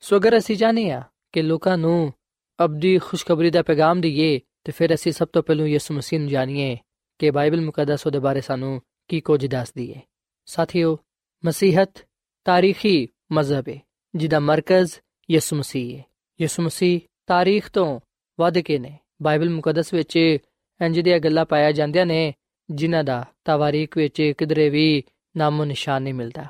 [0.00, 1.02] ਸੋ ਅਗਰ ਅਸੀਂ ਚਾਹਨੇ ਆ
[1.32, 2.12] ਕਿ ਲੋਕਾਂ ਨੂੰ
[2.64, 6.78] ਅਬਦੀ ਖੁਸ਼ਖਬਰੀ ਦਾ ਪੈਗਾਮ ਦਈਏ, ਤੇ ਫਿਰ ਅਸੀਂ ਸਭ ਤੋਂ ਪਹਿਲਾਂ ਯਿਸੂ ਮਸੀਹ ਨੂੰ ਜਾਣੀਏ
[7.18, 10.02] ਕਿ ਬਾਈਬਲ ਮੁਕੱਦਸ ਉਹਦੇ ਬਾਰੇ ਸਾਨੂੰ ਕੀ ਕੁਝ ਦੱਸਦੀ ਹੈ।
[10.46, 10.98] ਸਾਥੀਓ,
[11.44, 12.08] ਮਸੀਹਤ
[12.44, 13.78] ਤਾਰੀਖੀ ਮਜ਼ਹਬ ਹੈ,
[14.14, 14.92] ਜਿਹਦਾ ਮਰਕਜ਼
[15.30, 16.04] ਯਿਸੂ ਮਸੀਹ ਹੈ।
[16.40, 18.00] ਯਿਸੂ ਮਸੀਹ ਤਾਰੀਖ ਤੋਂ
[18.40, 20.16] ਵੱਧ ਕੇ ਨੇ। ਬਾਈਬਲ ਮੁਕੱਦਸ ਵਿੱਚ
[20.80, 22.34] ਇੰਜ ਦੀਆਂ ਗੱਲਾਂ ਪਾਇਆ ਜਾਂਦੀਆਂ ਨੇ,
[22.70, 25.04] ਜਿਨ੍ਹਾਂ ਦਾ ਤਵਾਰੀਖ ਵਿੱਚ ਕਿਧਰੇ ਵੀ
[25.36, 26.44] ਨਾਮੋ ਨਿਸ਼ਾਨ ਨਹੀਂ ਮਿਲਦਾ।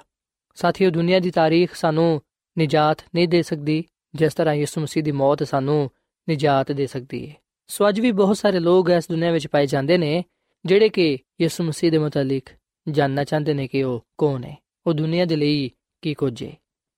[0.54, 2.22] ਸਾਥੀਓ, ਦੁਨੀਆ ਦੀ ਤਾਰੀਖ ਸਾਨੂੰ
[2.58, 3.84] ਨਿਜਾਤ ਨਹੀਂ ਦੇ ਸਕਦੀ,
[4.14, 5.90] ਜਿਸ ਤਰ੍ਹਾਂ ਯਿਸੂ ਮਸੀਹ ਦੀ ਮੌਤ ਸਾਨੂੰ
[6.28, 9.98] ਨਿਜਾਤ ਦੇ ਸਕਦੀ ਹੈ ਸੋ ਅੱਜ ਵੀ ਬਹੁਤ ਸਾਰੇ ਲੋਕ ਇਸ ਦੁਨੀਆ ਵਿੱਚ ਪਾਏ ਜਾਂਦੇ
[9.98, 10.24] ਨੇ,
[10.66, 12.42] ਜਿਹੜੇ ਕਿ ਯਿਸੂ ਮਸੀਹ ਦੇ ਮੁਤਲਕ
[12.88, 14.56] ਜਾਨਣਾ ਚਾਹੁੰਦੇ ਨੇ ਕਿ ਉਹ ਕੌਣ ਹੈ
[14.86, 15.70] ਉਹ ਦੁਨੀਆ ਦੇ ਲਈ
[16.02, 16.52] ਕੀ ਕੁਝ ਹੈ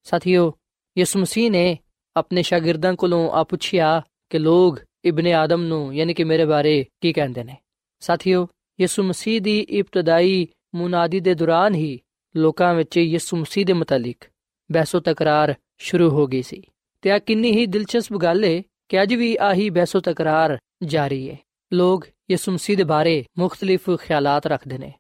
[0.04, 0.54] ਸਾਥੀਓ,
[0.98, 1.78] ਯਿਸੂ ਮਸੀਹ ਨੇ
[2.16, 7.12] ਆਪਣੇ ਸ਼ਾਗਿਰਦਾਂ ਕੋਲੋਂ ਆ ਪੁੱਛਿਆ ਕਿ ਲੋਕ ਇਬਨ ਆਦਮ ਨੂੰ, ਯਾਨੀ ਕਿ ਮੇਰੇ ਬਾਰੇ ਕੀ
[7.12, 7.56] ਕਹਿੰਦੇ ਨੇ।
[8.00, 8.48] ਸਾਥੀਓ,
[8.80, 12.00] ਯਿਸੂ ਮਸੀਹ ਦੀ ਇਬਤਦਾਈ ਮੁਨਾਦੀ ਦੇ ਦੌਰਾਨ ਹੀ
[12.36, 14.24] ਲੋਕਾਂ ਵਿੱਚ ਯਿਸੂ ਮਸੀਹ ਦੇ ਮੁਤਲਕ
[14.72, 16.62] ਬਹਿਸੋ ਤਕਰਾਰ ਸ਼ੁਰੂ ਹੋ ਗਈ ਸੀ।
[17.02, 21.38] ਤੇ ਆ ਕਿੰਨੀ ਹੀ ਦਿਲਚਸਪ ਗੱਲ ਹੈ ਕਿ ਅੱਜ ਵੀ ਆਹੀ ਬਹਿਸੋ ਤਕਰਾਰ ਜਾਰੀ ਹੈ
[21.72, 24.92] ਲੋਕ ਯਿਸੂ ਮਸੀਹ ਦੇ ਬਾਰੇ ਮੁxtਲਿਫ ਖਿਆਲਾਤ ਰੱਖਦੇ ਨੇ।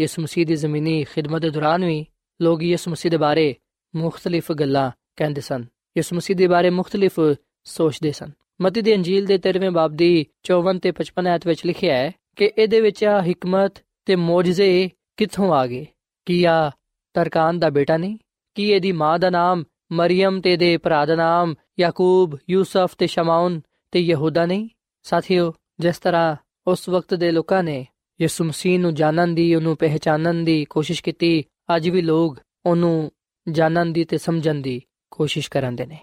[0.00, 2.06] ਯਿਸੂ ਮਸੀਹ ਦੀ ਜ਼ਮੀਨੀ ਖਿਦਮਤ ਦੇ ਦੌਰਾਨ ਵੀ
[2.42, 3.56] ਲੋਕ ਯਿਸੂ ਮਸੀਹ ਦੇ ਬਾਰੇ
[3.96, 5.64] ਮੁxtਲਿਫ ਗੱਲਾਂ ਕਹਿੰਦੇ ਸਨ।
[5.96, 7.20] ਯਿਸੂ ਮਸੀਹ ਦੇ ਬਾਰੇ ਮੁxtਲਿਫ
[7.64, 11.96] ਸੋਚਦੇ ਸਨ। ਮਤੀ ਦੀ ਅੰਜੀਲ ਦੇ 13ਵੇਂ ਬਾਬ ਦੀ 54 ਤੇ 55 ਆਇਤ ਵਿੱਚ ਲਿਖਿਆ
[11.96, 13.74] ਹੈ ਕਿ ਇਹਦੇ ਵਿੱਚ ਆ ਹਕਮਤ
[14.04, 15.86] ਤੇ ਮੌਜਜ਼ੇ ਕਿੱਥੋਂ ਆ ਗਏ?
[16.26, 16.70] ਕੀ ਆ
[17.14, 18.18] ਤਰਕਾਨ ਦਾ ਬੇਟਾ ਨਹੀਂ?
[18.54, 23.60] ਕੀ ਇਹਦੀ ਮਾਂ ਦਾ ਨਾਮ ਮਰੀਮ ਤੇ ਦੇ ਭਰਾ ਦਾ ਨਾਮ ਯਾਕੂਬ, ਯੂਸਫ ਤੇ ਸ਼ਮਾਉਨ
[23.90, 24.68] ਤੇ ਯਹੂਦਾ ਨਹੀਂ?
[25.02, 27.86] ਸਾਥੀਓ, ਜਿਸ ਤਰ੍ਹਾਂ ਉਸ ਵਕਤ ਦੇ ਲੋਕਾਂ ਨੇ
[28.20, 31.44] ਯਿਸੂ ਮਸੀਹ ਨੂੰ ਜਾਣਨ ਦੀ, ਉਹਨੂੰ ਪਹਿਚਾਨਣ ਦੀ ਕੋਸ਼ਿਸ਼ ਕੀਤੀ,
[31.76, 33.12] ਅੱਜ ਵੀ ਲੋਕ ਉਹਨੂੰ
[33.48, 35.98] ਜਾਣਨ ਦੀ ਤੇ ਸਮਝਣ ਦੀ ਕੋਸ਼ਿਸ਼ ਕਰਦੇ ਨੇ।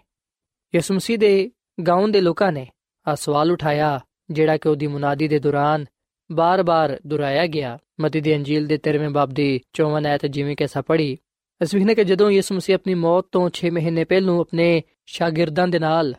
[0.75, 1.51] ਯਿਸੂ ਮਸੀਹ ਦੇ
[1.87, 2.67] ਗਾਉਂ ਦੇ ਲੋਕਾਂ ਨੇ
[3.07, 3.99] ਆ ਸਵਾਲ ਉਠਾਇਆ,
[4.31, 5.85] ਜਿਹੜਾ ਕਿ ਉਹਦੀ ਮੁਨਾਦੀ ਦੇ ਦੌਰਾਨ
[6.31, 10.83] ਬਾਰ-ਬਾਰ ਦੁਹਰਾਇਆ ਗਿਆ। ਮਤੀ ਦੀ ਅੰਜੀਲ ਦੇ 13ਵੇਂ ਬਾਬ ਦੀ 54 ਆਇਤ ਜਿਵੇਂ ਕਿ ਅਸਾਂ
[10.83, 11.17] ਪੜ੍ਹੀ,
[11.63, 15.79] ਅਸੀਂ ਵੇਖਨੇ ਕਿ ਜਦੋਂ ਯਿਸੂ ਮਸੀਹ ਆਪਣੀ ਮੌਤ ਤੋਂ 6 ਮਹੀਨੇ ਪਹਿਲਾਂ ਆਪਣੇ ਸ਼ਾਗਿਰਦਾਂ ਦੇ
[15.79, 16.13] ਨਾਲ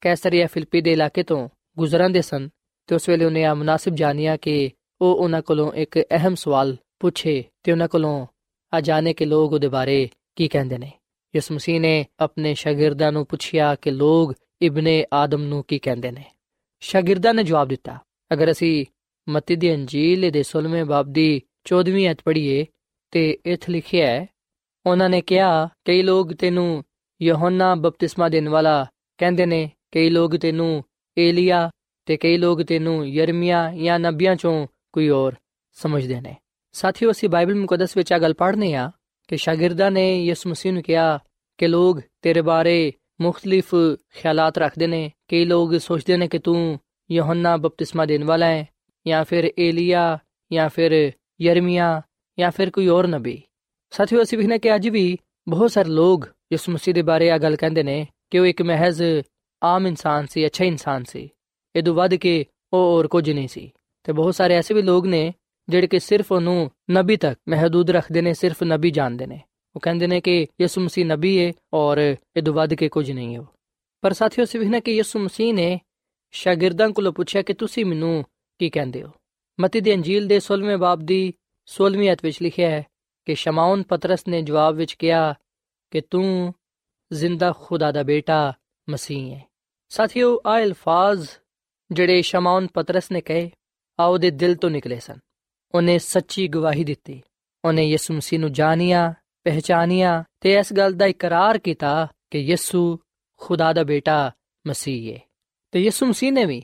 [0.00, 2.48] ਕੈਸਰੀਆ ਫਿਲਪੀ ਦੇ ਇਲਾਕੇ ਤੋਂ ਗੁਜ਼ਰਾਂਦੇ ਸਨ,
[2.86, 7.44] ਤੇ ਉਸ ਵੇਲੇ ਉਹਨੇ ਆ ਮناسب ਜਾਣਿਆ ਕਿ ਉਹ ਉਹਨਾਂ ਕੋਲੋਂ ਇੱਕ ਅਹਿਮ ਸਵਾਲ ਪੁੱਛੇ
[7.62, 8.26] ਤੇ ਉਹਨਾਂ ਕੋਲੋਂ
[8.74, 10.92] ਆ ਜਾਣੇ ਕਿ ਲੋਕ ਉਹਦੇ ਬਾਰੇ ਕੀ ਕਹਿੰਦੇ ਨੇ।
[11.36, 16.24] ਯਿਸੂ ਮਸੀਹ ਨੇ ਆਪਣੇ ਸ਼ਾਗਿਰਦਾਂ ਨੂੰ ਪੁੱਛਿਆ ਕਿ ਲੋਕ ਇਬਨੇ ਆਦਮ ਨੂੰ ਕੀ ਕਹਿੰਦੇ ਨੇ।
[16.80, 17.98] ਸ਼ਾਗਿਰਦਾਂ ਨੇ ਜਵਾਬ ਦਿੱਤਾ,
[18.32, 18.84] ਅਗਰ ਅਸੀਂ
[19.28, 22.66] ਮਤੀ ਦੀ ਅੰਜੀਲ ਦੇ 16ਵੇਂ ਬਾਬ ਦੀ 14ਵੀਂ ਅਧ ਪੜ੍ਹੀਏ
[23.10, 24.26] ਤੇ ਇੱਥੇ ਲਿਖਿਆ ਹੈ,
[24.86, 26.84] ਉਹਨਾਂ ਨੇ ਕਿਹਾ, ਕਈ ਲੋਕ ਤੈਨੂੰ
[27.22, 28.86] ਯਹੋਨਾ ਬਪਤਿਸਮਾ ਦੇਣ ਵਾਲਾ
[29.18, 30.84] ਕਹਿੰਦੇ ਨੇ, ਕਈ ਲੋਕ ਤੈਨੂੰ
[31.18, 31.70] ਏਲੀਆ
[32.06, 35.34] ਤੇ ਕਈ ਲੋਕ ਤੈਨੂੰ ਯਰਮੀਆ ਜਾਂ ਨਬੀਆਂ ਚੋਂ ਕੋਈ ਹੋਰ
[35.72, 36.36] ਸਮਝਦੇ ਨੇ।
[36.72, 38.90] ਸਾਥੀਓ, ਅਸੀਂ ਬਾਈਬਲ ਮੁਕੱਦਸ ਵਿੱਚ ਆ ਗੱਲ ਪੜ੍ਹਨੇ ਆ
[39.28, 41.18] ਕਿ ਸ਼ਾਗਿਰਦਾਂ ਨੇ ਯਿਸੂ ਮਸੀਹ ਨੂੰ ਕਿਹਾ
[41.58, 43.74] ਕਿ ਲੋਕ ਤੇਰੇ ਬਾਰੇ ਮੁxtਲਿਫ
[44.14, 46.78] ਖਿਆਲਾਤ ਰੱਖਦੇ ਨੇ, ਕਈ ਲੋਕ ਸੋਚਦੇ ਨੇ ਕਿ ਤੂੰ
[47.10, 48.68] ਯਹੋਨਾ ਬਪਤਿਸਮਾ ਦੇਣ ਵਾਲਾ ਹੈ
[49.06, 50.18] ਜਾਂ ਫਿਰ ਏਲੀਆ
[50.50, 52.00] ਜਾਂ ਫਿਰ ਯਰਮੀਆ
[52.38, 53.42] ਜਾਂ ਫਿਰ ਕੋਈ ਹੋਰ ਨਬੀ
[53.92, 57.56] ਸਾਥੀਓ ਅਸੀਂ ਵੇਖਨੇ ਕਿ ਅੱਜ ਵੀ ਬਹੁਤ ਸਾਰੇ ਲੋਕ ਯਿਸੂ ਮਸੀਹ ਦੇ ਬਾਰੇ ਆ ਗੱਲ
[57.56, 59.02] ਕਹਿੰਦੇ ਨੇ ਕਿ ਉਹ ਇੱਕ ਮਹਿਜ਼
[59.62, 61.28] ਆਮ ਇਨਸਾਨ ਸੀ ਅੱਛਾ ਇਨਸਾਨ ਸੀ
[61.74, 63.70] ਇਹ ਤੋਂ ਵੱਧ ਕੇ ਉਹ ਹੋਰ ਕੁਝ ਨਹੀਂ ਸੀ
[64.06, 65.32] ਤੇ ਬਹੁਤ ਸਾਰੇ ਐਸੇ ਵੀ ਲੋਕ ਨੇ
[65.68, 69.40] ਜਿਹੜੇ ਕਿ ਸਿਰਫ ਉਹਨੂੰ ਨਬੀ ਤੱਕ ਮਹਦੂਦ ਰੱਖਦੇ ਨੇ ਸਿਰਫ ਨਬੀ ਜਾਣਦੇ ਨੇ
[69.76, 73.36] ਉਹ ਕਹਿੰਦੇ ਨੇ ਕਿ ਯਿਸੂ ਮਸੀਹ ਨਬੀ ਹੈ ਔਰ ਇਹ ਤੋਂ ਵੱਧ ਕੇ ਕੁਝ ਨਹੀਂ
[73.36, 73.42] ਹੈ
[74.02, 75.78] ਪਰ ਸਾਥੀਓ ਅਸੀਂ ਵੇਖਨੇ ਕਿ ਯਿਸੂ ਮਸੀਹ ਨੇ
[76.34, 78.24] ਸ਼ਾਗਿਰਦਾਂ ਕੋਲੋਂ ਪੁੱਛਿਆ ਕਿ ਤੁਸੀਂ ਮੈਨੂੰ
[78.62, 79.08] ਕੀ ਕਹਿੰਦੇ ਹੋ?
[79.60, 81.34] ਮਤੀ ਦੀ ਅੰਜੀਲ ਦੇ 16ਵੇਂ ਬਾਬ ਦੀ
[81.66, 82.86] 16ਵੀਂ ਅਧ ਵਿੱਚ ਲਿਖਿਆ ਹੈ
[83.24, 85.34] ਕਿ ਸ਼ਮਾਉਨ ਪਤਰਸ ਨੇ ਜਵਾਬ ਵਿੱਚ ਕਿਹਾ
[85.90, 86.54] ਕਿ ਤੂੰ
[87.12, 88.52] ਜ਼ਿੰਦਾ ਖੁਦਾ ਦਾ ਬੇਟਾ,
[88.90, 89.44] ਮਸੀਹ ਹੈ।
[89.88, 91.28] ਸਾਥੀਓ ਆ ਅਲਫਾਜ਼
[91.92, 93.50] ਜਿਹੜੇ ਸ਼ਮਾਉਨ ਪਤਰਸ ਨੇ ਕਹੇ
[94.00, 95.16] ਆ ਉਹਦੇ ਦਿਲ ਤੋਂ ਨਿਕਲੇ ਸਨ।
[95.74, 97.22] ਉਹਨੇ ਸੱਚੀ ਗਵਾਹੀ ਦਿੱਤੀ।
[97.64, 102.98] ਉਹਨੇ ਯਿਸੂ ਮਸੀਹ ਨੂੰ ਜਾਣਿਆ ਪਹਿਚਾਨਿਆ ਤੇ ਇਸ ਗੱਲ ਦਾ ਇਕਰਾਰ ਕੀਤਾ ਕਿ ਯਿਸੂ
[103.36, 104.32] ਖੁਦਾ ਦਾ ਬੇਟਾ,
[104.66, 105.20] ਮਸੀਹ ਹੈ।
[105.70, 106.62] ਤੇ ਯਿਸੂ ਮਸੀਹ ਨੇ ਵੀ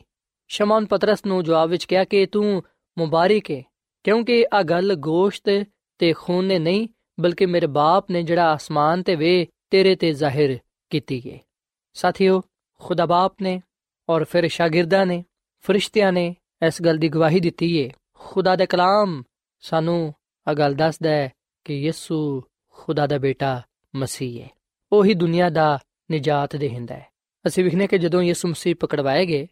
[0.49, 2.63] ਸ਼ਮਾਉਨ ਪਤਰਸ ਨੂੰ ਜਵਾਬ ਵਿੱਚ ਕਿਹਾ ਕਿ ਤੂੰ
[2.99, 3.63] ਮੁਬਾਰਕ ਹੈ
[4.05, 5.65] ਕਿਉਂਕਿ ਆ ਗੱਲ ਗੋਸ਼ਤ
[5.99, 6.89] ਤੇ ਖੂਨ ਨੇ ਨਹੀਂ,
[7.21, 10.59] ਬਲਕਿ ਮੇਰੇ ਬਾਪ ਨੇ ਜਿਹੜਾ ਆਸਮਾਨ ਤੇ ਵੇ ਤੇਰੇ ਤੇ ਜ਼ਾਹਿਰ
[10.91, 11.39] ਕੀਤੀ ਹੈ
[11.95, 12.43] ਸਾਥੀਓ,
[12.81, 13.63] ਖੁਦਾ ਬਾਪ ਨੇ
[14.09, 15.25] ਔਰ ਫਿਰ ਸ਼ਾਗਿਰਦਾਂ ਨੇ,
[15.61, 19.23] ਫਰਿਸ਼ਤਿਆਂ ਨੇ ਇਸ ਗੱਲ ਦੀ ਗਵਾਹੀ ਦਿੱਤੀ ਏ। ਖੁਦਾ ਦਾ ਕਲਾਮ
[19.61, 20.15] ਸਾਨੂੰ
[20.49, 21.33] ਆ ਗੱਲ ਦੱਸਦਾ ਹੈ
[21.65, 23.63] ਕਿ ਯਿਸੂ ਖੁਦਾ ਦਾ ਬੇਟਾ
[23.97, 24.49] ਮਸੀਹ ਹੈ
[24.93, 25.79] ਉਹੀ ਦੁਨੀਆ ਦਾ
[26.13, 27.07] ਨਜਾਤ ਦੇਹਿੰਦਾ ਹੈ।
[27.47, 29.47] ਅਸੀਂ ਵਿਖਨੇ ਕਿ ਜਦੋਂ ਯਿਸੂ ਮਸੀਹ ਪਕੜਵਾਏ ਗਏ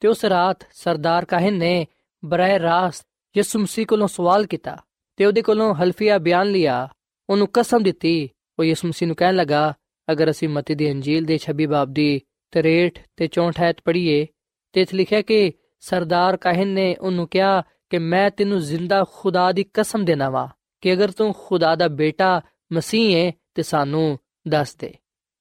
[0.00, 1.86] ਤੇ ਉਸ ਰਾਤ ਸਰਦਾਰ ਕਾਹਨ ਨੇ
[2.24, 3.06] ਬਰਾਏ ਰਾਸਤ
[3.36, 4.76] ਯਿਸੂ ਮਸੀਹ ਕੋਲੋਂ ਸਵਾਲ ਕੀਤਾ
[5.16, 6.88] ਤੇ ਉਹਦੇ ਕੋਲੋਂ ਹਲਫੀਆ ਬਿਆਨ ਲਿਆ।
[7.30, 8.28] ਉਹਨੂੰ ਕਸਮ ਦਿੱਤੀ।
[8.58, 9.74] ਉਹ ਯਿਸੂ ਮਸੀਹ ਨੂੰ ਕਹਿਣ ਲੱਗਾ,
[10.12, 14.26] ਅਗਰ ਅਸੀਂ ਮਤੀ ਦੀ ਅੰਜੀਲ ਦੇ 26 ਬਾਬ ਦੀ 63 ਤੇ 64 ਐਤ ਪੜ੍ਹੀਏ,
[14.72, 19.64] ਤੇ ਇਥੇ ਲਿਖਿਆ ਕਿ ਸਰਦਾਰ ਕਾਹਨ ਨੇ ਉਹਨੂੰ ਕਿਹਾ ਕਿ ਮੈਂ ਤੈਨੂੰ ਜ਼ਿੰਦਾ ਖੁਦਾ ਦੀ
[19.74, 20.48] ਕਸਮ ਦੇਣਾ ਵਾ,
[20.80, 22.40] ਕਿ ਅਗਰ ਤੂੰ ਖੁਦਾ ਦਾ ਬੇਟਾ
[22.72, 24.94] ਮਸੀਹ ਹੈ, ਤੇ ਸਾਨੂੰ ਦੱਸ ਦੇ।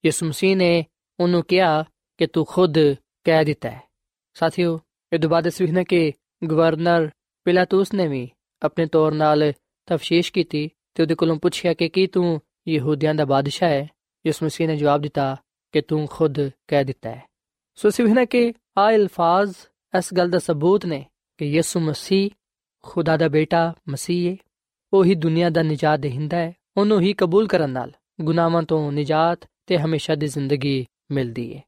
[0.05, 0.85] ਯਿਸੂ ਮਸੀਹ ਨੇ
[1.19, 1.85] ਉਹਨੂੰ ਕਿਹਾ
[2.17, 3.81] ਕਿ ਤੂੰ ਖੁਦ ਕਹਿ ਦਿੱਤਾ ਹੈ।
[4.39, 4.79] ਸਾਥੀਓ,
[5.13, 6.13] ਇਹ ਤੋਂ ਬਾਅਦ ਅਸੀਂ ਕਿ
[6.51, 7.09] ਗਵਰਨਰ
[7.43, 8.29] ਪਿਲਾਤੂਸ ਨੇ ਵੀ
[8.61, 9.53] ਆਪਣੇ ਤੌਰ ਨਾਲ
[9.85, 13.89] ਤਫਸ਼ੀਸ਼ ਕੀਤੀ ਤੇ ਉਹਦੇ ਕੋਲੋਂ ਪੁੱਛਿਆ ਕਿ ਕੀ ਤੂੰ ਯਹੂਦੀਆਂ ਦਾ ਬਾਦਸ਼ਾਹ ਹੈ?
[14.27, 15.37] ਯਿਸੂ ਮਸੀਹ ਨੇ ਜਵਾਬ ਦਿੱਤਾ
[15.71, 17.23] ਕਿ ਤੂੰ ਖੁਦ ਕਹਿ ਦਿੱਤਾ ਹੈ।
[17.75, 19.53] ਸੋ ਅਸੀਂ ਵੇਖਣਾ ਕਿ ਆ ਅਲਫਾਜ਼
[19.97, 21.05] ਇਸ ਗੱਲ ਦਾ ਸਬੂਤ ਨੇ
[21.37, 22.29] ਕਿ ਯਿਸੂ ਮਸੀਹ
[22.83, 24.37] ਖੁਦਾ ਦਾ ਬੇਟਾ ਮਸੀਹ ਹੈ
[24.93, 29.39] ਉਹ ਹੀ ਦੁਨੀਆ ਦਾ ਨਿਜਾਤ ਦੇਹਿੰਦਾ ਹੈ। ਉਹਨੂੰ ਹੀ ਕਬੂਲ ਕਰਨ ਨਾਲ ਗੁਨਾਹਾਂ ਤੋਂ ਨਿਜਾਤ
[29.65, 31.63] ਤੇ ਹਮੇਸ਼ਾ ਦੀ ਜ਼ਿੰਦਗੀ ਮਿਲਦੀ ਹੈ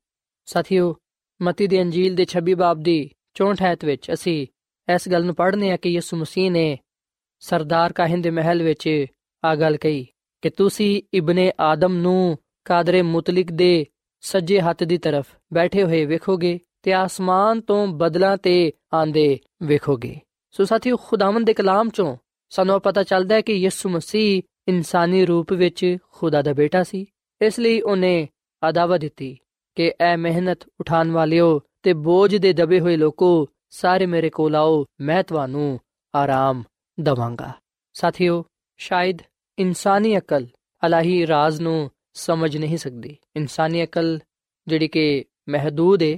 [0.45, 0.95] ਸਾਥੀਓ
[1.41, 4.47] ਮਤੀ ਦੀ ਅੰਜੀਲ ਦੇ 26 ਬਾਬ ਦੀ 64 ਐਤ ਵਿੱਚ ਅਸੀਂ
[4.95, 6.79] ਇਸ ਗੱਲ ਨੂੰ ਪੜ੍ਹਨੇ ਆ ਕਿ ਯਿਸੂ ਮਸੀਹ ਨੇ
[7.39, 9.05] ਸਰਦਾਰ ਕਾਹਨ ਦੇ ਮਹਿਲ ਵਿੱਚ
[9.45, 10.07] ਆ ਗੱਲ ਕਹੀ
[10.41, 13.85] ਕਿ ਤੁਸੀਂ ਇਬਨੇ ਆਦਮ ਨੂੰ ਕਾਦਰੇ ਮੁਤਲਕ ਦੇ
[14.21, 20.19] ਸੱਜੇ ਹੱਥ ਦੀ ਤਰਫ ਬੈਠੇ ਹੋਏ ਵੇਖੋਗੇ ਤੇ ਆਸਮਾਨ ਤੋਂ ਬਦਲਾਂ ਤੇ ਆਂਦੇ ਵੇਖੋਗੇ।
[20.51, 22.17] ਸੋ ਸਾਥੀਓ, ਖੁਦਾਵੰਦ ਦੇ ਕਲਾਮ ਚੋਂ
[22.49, 27.05] ਸਾਨੂੰ ਪਤਾ ਚੱਲਦਾ ਹੈ ਕਿ ਯਿਸੂ ਮਸੀਹ ਇਨਸਾਨੀ ਰੂਪ ਵਿੱਚ ਖੁਦਾ ਦਾ ਬੇਟਾ ਸੀ,
[27.41, 28.27] ਇਸ ਲਈ ਉਹਨੇ
[28.69, 29.37] ਅਦਾਵਾ ਦਿੱਤੀ।
[29.77, 34.85] ਕਿ ਐ ਮਿਹਨਤ ਉਠਾਉਣ ਵਾਲਿਓ ਤੇ ਬੋਝ ਦੇ ਦਬੇ ਹੋਏ ਲੋਕੋ ਸਾਰੇ ਮੇਰੇ ਕੋਲ ਆਓ,
[35.01, 35.79] ਮੈਂ ਤੁਹਾਨੂੰ
[36.15, 36.63] ਆਰਾਮ
[36.99, 37.53] ਦਵਾਂਗਾ।
[37.93, 38.45] ਸਾਥੀਓ,
[38.77, 39.17] ਸ਼ਾਇਦ
[39.59, 40.47] ਇਨਸਾਨੀ ਅਕਲ
[40.85, 44.19] ਅਲਾਹੀ ਰਾਜ਼ ਨੂੰ ਸਮਝ ਨਹੀਂ ਸਕਦੀ। ਇਨਸਾਨੀ ਅਕਲ
[44.67, 46.17] ਜਿਹੜੀ ਕਿ ਮਹਦੂਦ ਹੈ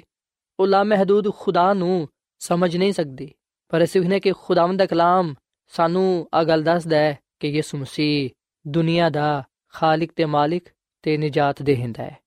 [0.59, 3.31] ਉਹ ਲਾ ਮਹਦੂਦ ਖੁਦਾ ਨੂੰ ਸਮਝ ਨਹੀਂ ਸਕਦੀ।
[3.69, 5.35] ਪਰ ਅਸੀਂ ਨੇ ਕਿ ਖੁਦਾਵੰਦ ਦਾ ਕਲਾਮ
[5.67, 8.29] ਸਾਨੂੰ ਆ ਗੱਲ ਦੱਸਦਾ ਹੈ ਕਿ ਯਿਸੂ ਮਸੀਹ
[8.67, 9.43] ਦੁਨੀਆ ਦਾ
[9.73, 10.63] ਖਾਲਕ ਤੇ ਮਾਲਿਕ
[11.01, 12.17] ਤੇ ਨਜਾਤ ਦੇਹਿੰਦਾ ਹੈ।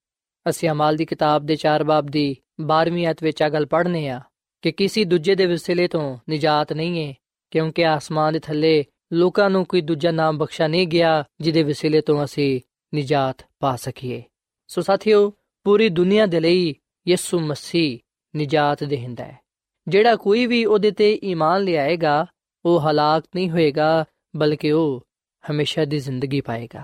[0.49, 4.21] ਅਸੀਂ ਅਮਾਲ ਦੀ ਕਿਤਾਬ ਦੇ 4 ਬਾਬ ਦੀ 12ਵੀਂ ਅਧ ਵਿੱਚ ਆ ਗੱਲ ਪੜ੍ਹਨੇ ਆ
[4.63, 7.15] ਕਿ ਕਿਸੇ ਦੂਜੇ ਦੇ ਵਸਿਲੇ ਤੋਂ ਨਜਾਤ ਨਹੀਂ ਹੈ
[7.51, 12.25] ਕਿਉਂਕਿ ਆਸਮਾਨ ਦੇ ਥੱਲੇ ਲੋਕਾਂ ਨੂੰ ਕੋਈ ਦੂਜਾ ਨਾਮ ਬਖਸ਼ਾ ਨਹੀਂ ਗਿਆ ਜਿਹਦੇ ਵਸਿਲੇ ਤੋਂ
[12.25, 12.61] ਅਸੀਂ
[12.95, 14.23] ਨਜਾਤ ਪਾ ਸਕੀਏ।
[14.67, 15.33] ਸੋ ਸਾਥੀਓ,
[15.65, 16.75] ਪੂਰੀ ਦੁਨੀਆ ਦੇ ਲਈ
[17.09, 17.99] ਯਿਸੂ ਮਸੀਹ
[18.37, 19.39] ਨਜਾਤ ਦੇਹਿੰਦਾ ਹੈ।
[19.89, 22.27] ਜਿਹੜਾ ਕੋਈ ਵੀ ਉਹਦੇ ਤੇ ਈਮਾਨ ਲਿਆਏਗਾ,
[22.65, 24.05] ਉਹ ਹਲਾਕ ਨਹੀਂ ਹੋਏਗਾ,
[24.37, 25.07] ਬਲਕਿ ਉਹ
[25.51, 26.83] ਹਮੇਸ਼ਾ ਦੀ ਜ਼ਿੰਦਗੀ ਪਾਏਗਾ।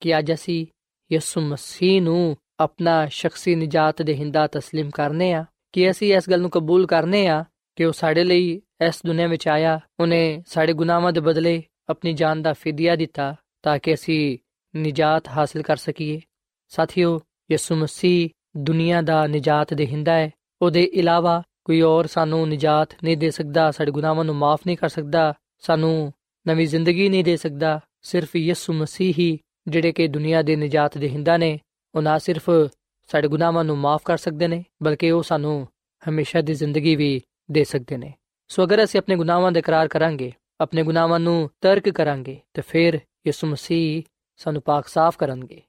[0.00, 0.66] ਕਿ ਅੱਜ ਅਸੀਂ
[1.12, 6.49] ਯਿਸੂ ਮਸੀਹ ਨੂੰ ਆਪਣਾ ਸ਼ਖਸੀ ਨਜਾਤ ਦੇਹਿੰਦਾ تسلیم ਕਰਨੇ ਆ ਕਿ ਅਸੀਂ ਇਸ ਗੱਲ ਨੂੰ
[6.49, 7.43] ਕਬੂਲ ਕਰਨੇ ਆ
[7.77, 12.41] ਕਿ ਉਹ ਸਾਡੇ ਲਈ ਇਸ ਦੁਨੀਆਂ ਵਿੱਚ ਆਇਆ ਉਹਨੇ ਸਾਡੇ ਗੁਨਾਹਾਂ ਦੇ ਬਦਲੇ ਆਪਣੀ ਜਾਨ
[12.41, 14.37] ਦਾ ਫਿਦਿਆ ਦਿੱਤਾ ਤਾਂ ਕਿ ਅਸੀਂ
[14.73, 16.19] ਨਜਾਤ ਹਾਸਲ ਕਰ ਸਕੀਏ
[16.71, 17.19] ਸਾਥੀਓ
[17.51, 20.29] ਯਿਸੂ ਮਸੀਹ ਦੁਨੀਆ ਦਾ ਨਜਾਤ ਦੇਹਿੰਦਾ ਹੈ
[20.61, 24.89] ਉਹਦੇ ਇਲਾਵਾ ਕੋਈ ਹੋਰ ਸਾਨੂੰ ਨਜਾਤ ਨਹੀਂ ਦੇ ਸਕਦਾ ਸਾਡੇ ਗੁਨਾਹਾਂ ਨੂੰ ਮਾਫ ਨਹੀਂ ਕਰ
[24.89, 25.33] ਸਕਦਾ
[25.63, 26.11] ਸਾਨੂੰ
[26.45, 31.37] ਨਵੀਂ ਜ਼ਿੰਦਗੀ ਨਹੀਂ ਦੇ ਸਕਦਾ ਸਿਰਫ ਯਿਸੂ ਮਸੀਹ ਹੀ ਜਿਹੜੇ ਕਿ ਦੁਨੀਆ ਦੇ ਨਜਾਤ ਦੇਹਿੰਦਾ
[31.37, 31.57] ਨੇ
[31.95, 32.49] ਉਹ ਨਾ ਸਿਰਫ
[33.09, 35.67] ਸਾਡੇ ਗੁਨਾਹਾਂ ਨੂੰ ਮਾਫ ਕਰ ਸਕਦੇ ਨੇ ਬਲਕਿ ਉਹ ਸਾਨੂੰ
[36.09, 38.13] ਹਮੇਸ਼ਾ ਦੀ ਜ਼ਿੰਦਗੀ ਵੀ ਦੇ ਸਕਦੇ ਨੇ
[38.47, 40.31] ਸੋ ਅਗਰ ਅਸੀਂ ਆਪਣੇ ਗੁਨਾਹਾਂ ਦਾ ਇਕਰਾਰ ਕਰਾਂਗੇ
[40.61, 44.03] ਆਪਣੇ ਗੁਨਾਹਾਂ ਨੂੰ ਤਰਕ ਕਰਾਂਗੇ ਤੇ ਫਿਰ ਯਿਸੂ ਮਸੀਹ
[44.37, 45.61] ਸਾਨੂੰ ਪਾਕ ਸਾਫ਼ ਕਰਨਗੇ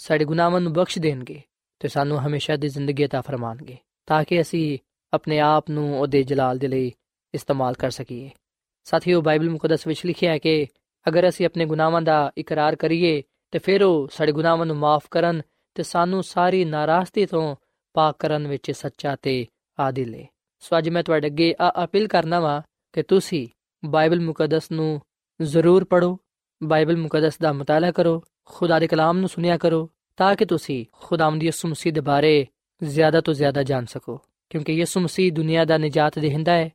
[0.00, 1.40] ਸਾਡੇ ਗੁਨਾਹਾਂ ਨੂੰ ਬਖਸ਼ ਦੇਣਗੇ
[1.80, 4.78] ਤੇ ਸਾਨੂੰ ਹਮੇਸ਼ਾ ਦੀ ਜ਼ਿੰਦਗੀ عطا ਫਰਮਾਣਗੇ ਤਾਂ ਕਿ ਅਸੀਂ
[5.12, 6.92] ਆਪਣੇ ਆਪ ਨੂੰ ਉਹਦੇ ਜਲਾਲ ਦੇ ਲਈ
[7.34, 8.30] ਇਸਤੇਮਾਲ ਕਰ ਸਕੀਏ
[8.84, 10.66] ਸਾਥੀਓ ਬਾਈਬਲ ਮੁਕੱਦਸ ਵਿੱਚ ਲਿਖਿਆ ਹੈ ਕਿ
[11.08, 15.42] ਅਗਰ ਅਸੀਂ ਆਪਣੇ ਗੁਨਾਹਾਂ ਦਾ ਇਕਰਾਰ ਕਰੀਏ ਤੇ ਫਿਰ ਉਹ ਸਾਡੇ ਗੁਨਾਹਾਂ ਨੂੰ ਮਾਫ ਕਰਨ
[15.75, 17.55] ਤੇ ਸਾਨੂੰ ਸਾਰੀ ਨਾਰਾਜ਼ਗੀ ਤੋਂ
[17.93, 19.45] ਪਾਕ ਕਰਨ ਵਿੱਚ ਸੱਚਾ ਤੇ
[19.79, 20.27] ਆਦਿਲ ਹੈ
[20.59, 23.47] ਸੋ ਅੱਜ ਮੈਂ ਤੁਹਾਡੇ ਅੱਗੇ ਆ ਅਪੀਲ ਕਰਨਾ ਵਾ ਕਿ ਤੁਸੀਂ
[23.85, 25.01] ਬਾਈਬਲ ਮੁਕੱਦਸ ਨੂੰ
[25.41, 26.19] ਜ਼ਰੂਰ ਪੜੋ
[26.63, 31.43] ਬਾਈਬਲ ਮੁਕੱਦਸ ਦਾ ਮਤਾਲਾ ਕਰੋ, ਖੁਦਾ ਦੇ ਕਲਾਮ ਨੂੰ ਸੁਨਿਆ ਕਰੋ, ਤਾਂ ਕਿ ਤੁਸੀਂ ਖੁਦਾਵੰਦ
[31.43, 32.47] ਯਿਸੂ ਮਸੀਹ ਦੇ ਬਾਰੇ
[32.83, 36.69] ਜ਼ਿਆਦਾ ਤੋਂ ਜ਼ਿਆਦਾ ਜਾਣ ਸਕੋ। ਕਿਉਂਕਿ ਯਿਸੂ ਮਸੀਹ ਦੁਨੀਆ ਦਾ ਨਜਾਤ ਦੇਹਿੰਦਾ ਹੈ,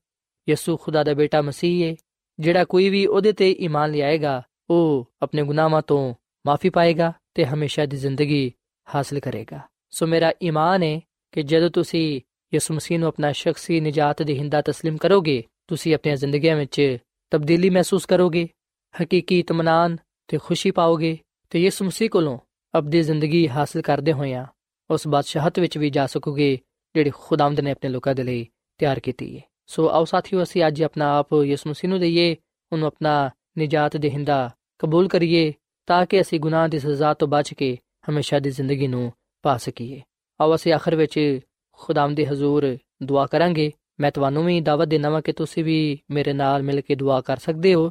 [0.49, 1.97] ਯਿਸੂ ਖੁਦਾ ਦਾ ਬੇਟਾ ਮਸੀਹ ਹੈ
[2.41, 6.15] ਜਿਹੜਾ ਕੋਈ ਵੀ ਉਹਦੇ ਤੇ ਈਮਾਨ ਲਿਆਏਗਾ, ਉਹ ਆਪਣੇ ਗੁਨਾਹਾਂ ਤੋਂ
[6.47, 8.53] ਮਾਫੀ ਪਾਏਗਾ ਤੇ ਹਮੇਸ਼ਾ ਦੀ ਜ਼ਿੰਦਗੀ
[8.88, 11.00] ਹਾਸਲ ਕਰੇਗਾ ਸੋ ਮੇਰਾ ਈਮਾਨ ਹੈ
[11.32, 12.22] ਕਿ ਜਦੋਂ ਤੁਸੀਂ
[12.54, 16.98] ਯਿਸੂ ਮਸੀਹ ਨੂੰ ਆਪਣਾ ਸ਼ਖਸੀ ਨਜਾਤ ਦੇਹਿੰਦਾ تسلیم ਕਰੋਗੇ ਤੁਸੀਂ ਆਪਣੀਆਂ ਜ਼ਿੰਦਗੀਆਂ ਵਿੱਚ
[17.32, 18.48] ਤਬਦੀਲੀ ਮਹਿਸੂਸ ਕਰੋਗੇ
[18.94, 21.18] ਹਕੀਕੀ ਇਤਮਾਨਾਨ ਤੇ ਖੁਸ਼ੀ ਪਾਓਗੇ
[21.50, 22.38] ਤੇ ਯਿਸੂ ਮਸੀਹ ਕੋਲੋਂ
[22.74, 24.46] ਅਬਦੀ ਜ਼ਿੰਦਗੀ ਹਾਸਲ ਕਰਦੇ ਹੋਇਆਂ
[24.90, 26.58] ਉਸ ਬਾਦਸ਼ਾਹਤ ਵਿੱਚ ਵੀ ਜਾ ਸਕੋਗੇ
[26.96, 28.46] ਜਿਹੜੀ ਖੁਦਾਵੰਦ ਨੇ ਆਪਣੇ ਲੋਕਾਂ ਦੇ ਲਈ
[28.80, 32.36] ਤਿਆਰ ਕੀਤੀ ਹੈ ਸੋ ਆਓ ਸਾਥੀਓ ਅਸੀਂ ਅੱਜ ਆਪਣਾ ਆਪ ਯਿਸੂ ਮਸੀਹ ਨੂੰ ਦਈਏ
[32.72, 35.54] ਉਹਨੂੰ ਆਪਣਾ ਨਜਾਤ ਦੇਹਿੰਦਾ ਕਬੂਲ ਕਰੀਏ
[35.88, 37.78] ਤਾਂ ਕਿ ਅਸੀਂ ਗੁਨਾਹ ਦੀ ਸਜ਼ਾ ਤੋਂ ਬਚ ਕੇ
[38.11, 39.13] ਹਮੇਸ਼ਾ ਦੀ ਜ਼ਿੰਦਗੀ ਨੂੰ
[39.43, 40.03] ਪਾ ਸਕੀਏ।
[40.41, 41.41] ਆਓ ਅਸੀਂ ਆਖਰ ਵਿੱਚ
[41.73, 46.33] ਖੁਦਾਮ ਦੇ ਹਜ਼ੂਰ ਦੁਆ ਕਰਾਂਗੇ। ਮੈਂ ਤੁਹਾਨੂੰ ਵੀ ਦਾਵਤ ਦੇਣਾ ਵਾ ਕਿ ਤੁਸੀਂ ਵੀ ਮੇਰੇ
[46.33, 47.91] ਨਾਲ ਮਿਲ ਕੇ ਦੁਆ ਕਰ ਸਕਦੇ ਹੋ,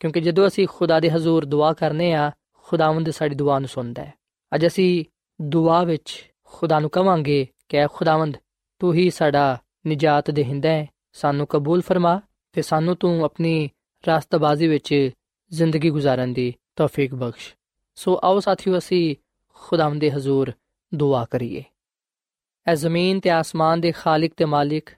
[0.00, 2.30] ਕਿਉਂਕਿ ਜਦੋਂ ਅਸੀਂ ਖੁਦਾ ਦੇ ਹਜ਼ੂਰ ਦੁਆ ਕਰਨੇ ਆ
[2.64, 4.14] ਖੁਦਾਵੰਦ ਸਾਡੀ ਦੁਆ ਨੂੰ ਸੁਣਦਾ ਹੈ।
[4.54, 5.04] ਅੱਜ ਅਸੀਂ
[5.40, 8.36] ਦੁਆ ਵਿੱਚ ਖੁਦਾ ਨੂੰ ਕਵਾਂਗੇ ਕਿ ਖੁਦਾਵੰਦ,
[8.78, 12.20] ਤੂੰ ਹੀ ਸਾਡਾ ਨਜਾਤ ਦੇਹਿੰਦਾ ਹੈ, ਸਾਨੂੰ ਕਬੂਲ ਫਰਮਾ
[12.52, 13.70] ਤੇ ਸਾਨੂੰ ਤੂੰ ਆਪਣੀ
[14.06, 15.10] ਰਾਸਤਬਾਜ਼ੀ ਵਿੱਚ
[15.50, 17.54] ਜ਼ਿੰਦਗੀ گزارਣ ਦੀ ਤੌਫੀਕ ਬਖਸ਼।
[17.94, 19.16] ਸੋ ਆਓ ਸਾਥੀਓ, ਅਸੀਂ
[19.57, 20.51] ਖੁਦਾਵੰਦ ਦੇ ਹਜ਼ੂਰ
[20.91, 21.63] ਦੁਆ ਕਰੀਏ
[22.67, 24.89] ਐ ਜ਼ਮੀਨ ਤੇ ਆਸਮਾਨ ਦੇ ਖਾਲਕ ਤੇ ਮਾਲਿਕ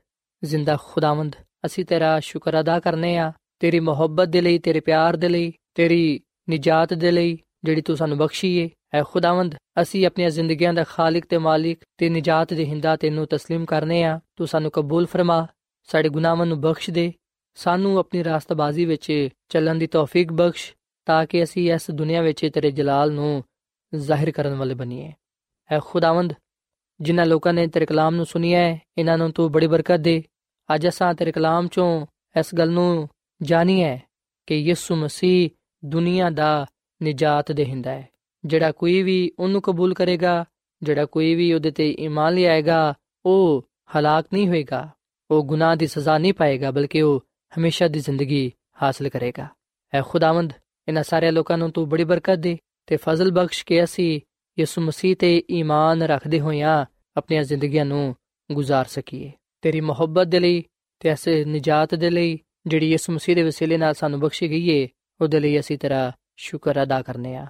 [0.44, 5.30] ਜ਼ਿੰਦਾ ਖੁਦਾਵੰਦ ਅਸੀਂ ਤੇਰਾ ਸ਼ੁਕਰ ਅਦਾ ਕਰਨੇ ਆ ਤੇਰੀ ਮੁਹੱਬਤ ਦੇ ਲਈ ਤੇਰੇ ਪਿਆਰ ਦੇ
[5.30, 10.74] ਲਈ ਤੇਰੀ ਨਿਜਾਤ ਦੇ ਲਈ ਜਿਹੜੀ ਤੂੰ ਸਾਨੂੰ ਬਖਸ਼ੀ ਏ ਐ ਖੁਦਾਵੰਦ ਅਸੀਂ ਆਪਣੀਆਂ ਜ਼ਿੰਦਗੀਆਂ
[10.74, 15.06] ਦਾ ਖਾਲਕ ਤੇ ਮਾਲਿਕ ਤੇ ਨਿਜਾਤ ਦੇ ਹਿੰਦਾ ਤੈਨੂੰ تسلیم ਕਰਨੇ ਆ ਤੂੰ ਸਾਨੂੰ ਕਬੂਲ
[15.06, 15.46] ਫਰਮਾ
[15.89, 17.12] ਸਾਡੇ ਗੁਨਾਹਾਂ ਨੂੰ ਬਖਸ਼ ਦੇ
[17.58, 19.12] ਸਾਨੂੰ ਆਪਣੀ ਰਾਸਤਬਾਜ਼ੀ ਵਿੱਚ
[19.50, 20.72] ਚੱਲਣ ਦੀ ਤੌਫੀਕ ਬਖਸ਼
[21.08, 23.44] ਤਾਂ ਕਿ ਅਸੀਂ ਇਸ ਦੁਨੀਆ ਵਿੱਚ ਤੇਰੇ ਜਲਾਲ ਨੂੰ
[23.94, 25.12] ਜ਼ਾਹਿਰ ਕਰਨ ਵਾਲੇ ਬਣੀਏ
[25.72, 26.33] ਐ ਖੁਦਾਵੰਦ,
[27.00, 30.24] ਜਿਨ੍ਹਾਂ ਲੋਕਾਂ ਨੇ ਤੇਰੇ ਕਲਾਮ ਨੂੰ ਸੁਨਿਆ ਹੈ, ਇਹਨਾਂ ਨੂੰ ਤੂੰ ਬੜੀ ਬਰਕਤ ਦੇ।
[30.74, 32.07] ਅੱਜ ਅਸਾਂ ਤੇਰੇ ਕਲਾਮ ਚੋਂ
[32.40, 33.09] ਇਸ ਗੱਲ ਨੂੰ
[33.42, 33.98] ਜਾਣੀਏ
[34.46, 35.50] ਕਿ ਯਿਸੂ ਮਸੀਹ
[35.85, 36.66] ਦੁਨੀਆ ਦਾ
[37.03, 38.09] ਨਿਜਾਤ ਦੇਹਿੰਦਾ ਹੈ।
[38.44, 40.44] ਜਿਹੜਾ ਕੋਈ ਵੀ ਉਹਨੂੰ ਕਬੂਲ ਕਰੇਗਾ,
[40.83, 42.94] ਜਿਹੜਾ ਕੋਈ ਵੀ ਉਹਦੇ ਤੇ ਈਮਾਨ ਲਿਆਏਗਾ,
[43.26, 44.88] ਉਹ ਹਲਾਕ ਨਹੀਂ ਹੋਏਗਾ।
[45.31, 47.24] ਉਹ ਗੁਨਾਹ ਦੀ ਸਜ਼ਾ ਨਹੀਂ ਪਾਏਗਾ, ਬਲਕਿ ਉਹ
[47.59, 49.48] ਹਮੇਸ਼ਾ ਦੀ ਜ਼ਿੰਦਗੀ ਹਾਸਲ ਕਰੇਗਾ।
[49.94, 50.53] ਐ ਖੁਦਾਵੰਦ,
[50.88, 52.59] ਇਹਨਾਂ ਸਾਰੇ ਲੋਕਾਂ ਨੂੰ ਤੂੰ ਬੜੀ ਬਰਕਤ ਦੇ।
[52.90, 54.20] ਤੇ ਫਜ਼ਲ ਬਖਸ਼ ਕੇ ਅਸੀਂ
[54.59, 58.16] ਯਿਸੂ ਮਸੀਹ ਤੇ ਈਮਾਨ ਰੱਖਦੇ ਹੋਇਆਂ ਆਪਣੀਆਂ ਜ਼ਿੰਦਗੀਆਂ ਨੂੰ
[58.53, 60.64] ਗੁਜ਼ਾਰ ਸਕੀਏ। ਤੇਰੀ ਮੁਹੱਬਤ ਦੇ ਲਈ
[61.00, 64.88] ਤੇ ਐਸੇ ਨਜਾਤ ਦੇ ਲਈ ਜਿਹੜੀ ਯਿਸੂ ਮਸੀਹ ਦੇ ਵਸੀਲੇ ਨਾਲ ਸਾਨੂੰ ਬਖਸ਼ੀ ਗਈ ਏ,
[65.20, 67.46] ਉਹਦੇ ਲਈ ਅਸੀਂ ਤੇਰਾ ਸ਼ੁਕਰ ਅਦਾ ਕਰਨੇ ਆ।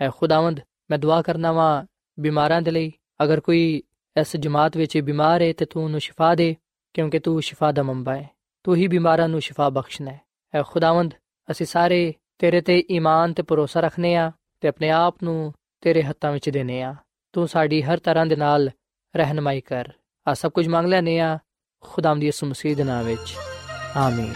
[0.00, 1.84] ਐ ਖੁਦਾਵੰਦ, ਮੈਂ ਦੁਆ ਕਰਨਾ ਵਾਂ
[2.20, 3.82] ਬਿਮਾਰਾਂ ਦੇ ਲਈ। ਅਗਰ ਕੋਈ
[4.20, 6.56] ਇਸ ਜਮਾਤ ਵਿੱਚ ਬਿਮਾਰ ਹੈ ਤੇ ਤੂੰ ਉਹਨੂੰ ਸ਼ਿਫਾ ਦੇ,
[6.94, 8.30] ਕਿਉਂਕਿ ਤੂੰ ਸ਼ਿਫਾ ਦਾ ਮੰਬਾ ਹੈ
[8.62, 10.20] ਤੂੰ ਹੀ ਬਿਮਾਰਾਂ ਨੂੰ ਸ਼ਿਫਾ ਬਖਸ਼ਣਾ ਹੈ
[10.54, 11.14] ਐ ਖੁਦਾਵੰਦ,
[11.50, 14.32] ਅਸੀਂ ਸਾਰੇ ਤੇਰੇ ਤੇ ਈਮਾਨ ਤੇ ਭਰੋਸਾ ਰੱਖਨੇ ਆ।
[14.64, 16.94] ਤੇ ਆਪਣੇ ਆਪ ਨੂੰ ਤੇਰੇ ਹੱਥਾਂ ਵਿੱਚ ਦੇਨੇ ਆ।
[17.32, 18.70] ਤੂੰ ਸਾਡੀ ਹਰ ਤਰ੍ਹਾਂ ਦੇ ਨਾਲ
[19.16, 19.88] ਰਹਿਨਮਾਈ ਕਰ।
[20.28, 21.38] ਆ ਸਭ ਕੁਝ ਮੰਗ ਲੈਨੇ ਆ
[21.80, 23.36] ਖੁਦਾਮ ਦੀ ਯਿਸੂ ਮਸੀਹ ਦੇ ਨਾਮ ਵਿੱਚ।
[23.96, 24.34] ਆਮੀਨ।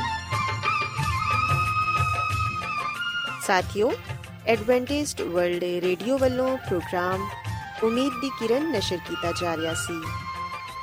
[3.42, 3.92] ਸਾਥਿਓ,
[4.46, 7.28] ਐਡਵੈਂਟਿਸਟ ਵਰਲਡ ਰੇਡੀਓ ਵੱਲੋਂ ਪ੍ਰੋਗਰਾਮ
[7.82, 10.02] ਉਮੀਦ ਦੀ ਕਿਰਨ ਨਸ਼ਰ ਕੀਤਾ ਜਾ ਰਿਹਾ ਸੀ।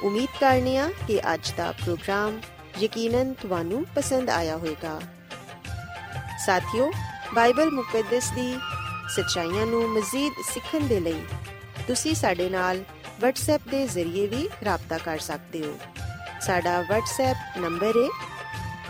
[0.04, 2.40] ਉਮੀਦ ਕਰਨੇ ਆ ਕਿ ਅੱਜ ਦਾ ਪ੍ਰੋਗਰਾਮ
[2.80, 5.02] ਯਕੀਨਨ ਤੁਹਾਨੂੰ ਪਸੰਦ ਆਇਆ ਹੋਵੇਗਾ।
[6.46, 6.92] ਸਾਥਿਓ,
[7.36, 8.58] ਬਾਈਬਲ ਮੁਕੱਦਸ ਦੀ
[9.10, 11.26] ਸੱਚਾਈਆਂ ਨੂੰ ਮਜ਼ੀਦ ਸਿੱਖਣ ਦੇ ਲਈ
[11.88, 12.84] ਤੁਸੀਂ ਸਾਡੇ ਨਾਲ
[13.26, 15.78] WhatsApp ਦੇ ਜ਼ਰੀਏ ਵੀ rabta ਕਰ ਸਕਦੇ ਹੋ।
[16.42, 18.10] ਸਾਡਾ WhatsApp ਨੰਬਰ ਹੈ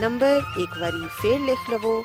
[0.00, 2.04] ਨੰਬਰ ਇੱਕ ਵਾਰੀ ਫੇਰ ਲਿਖ ਲਵੋ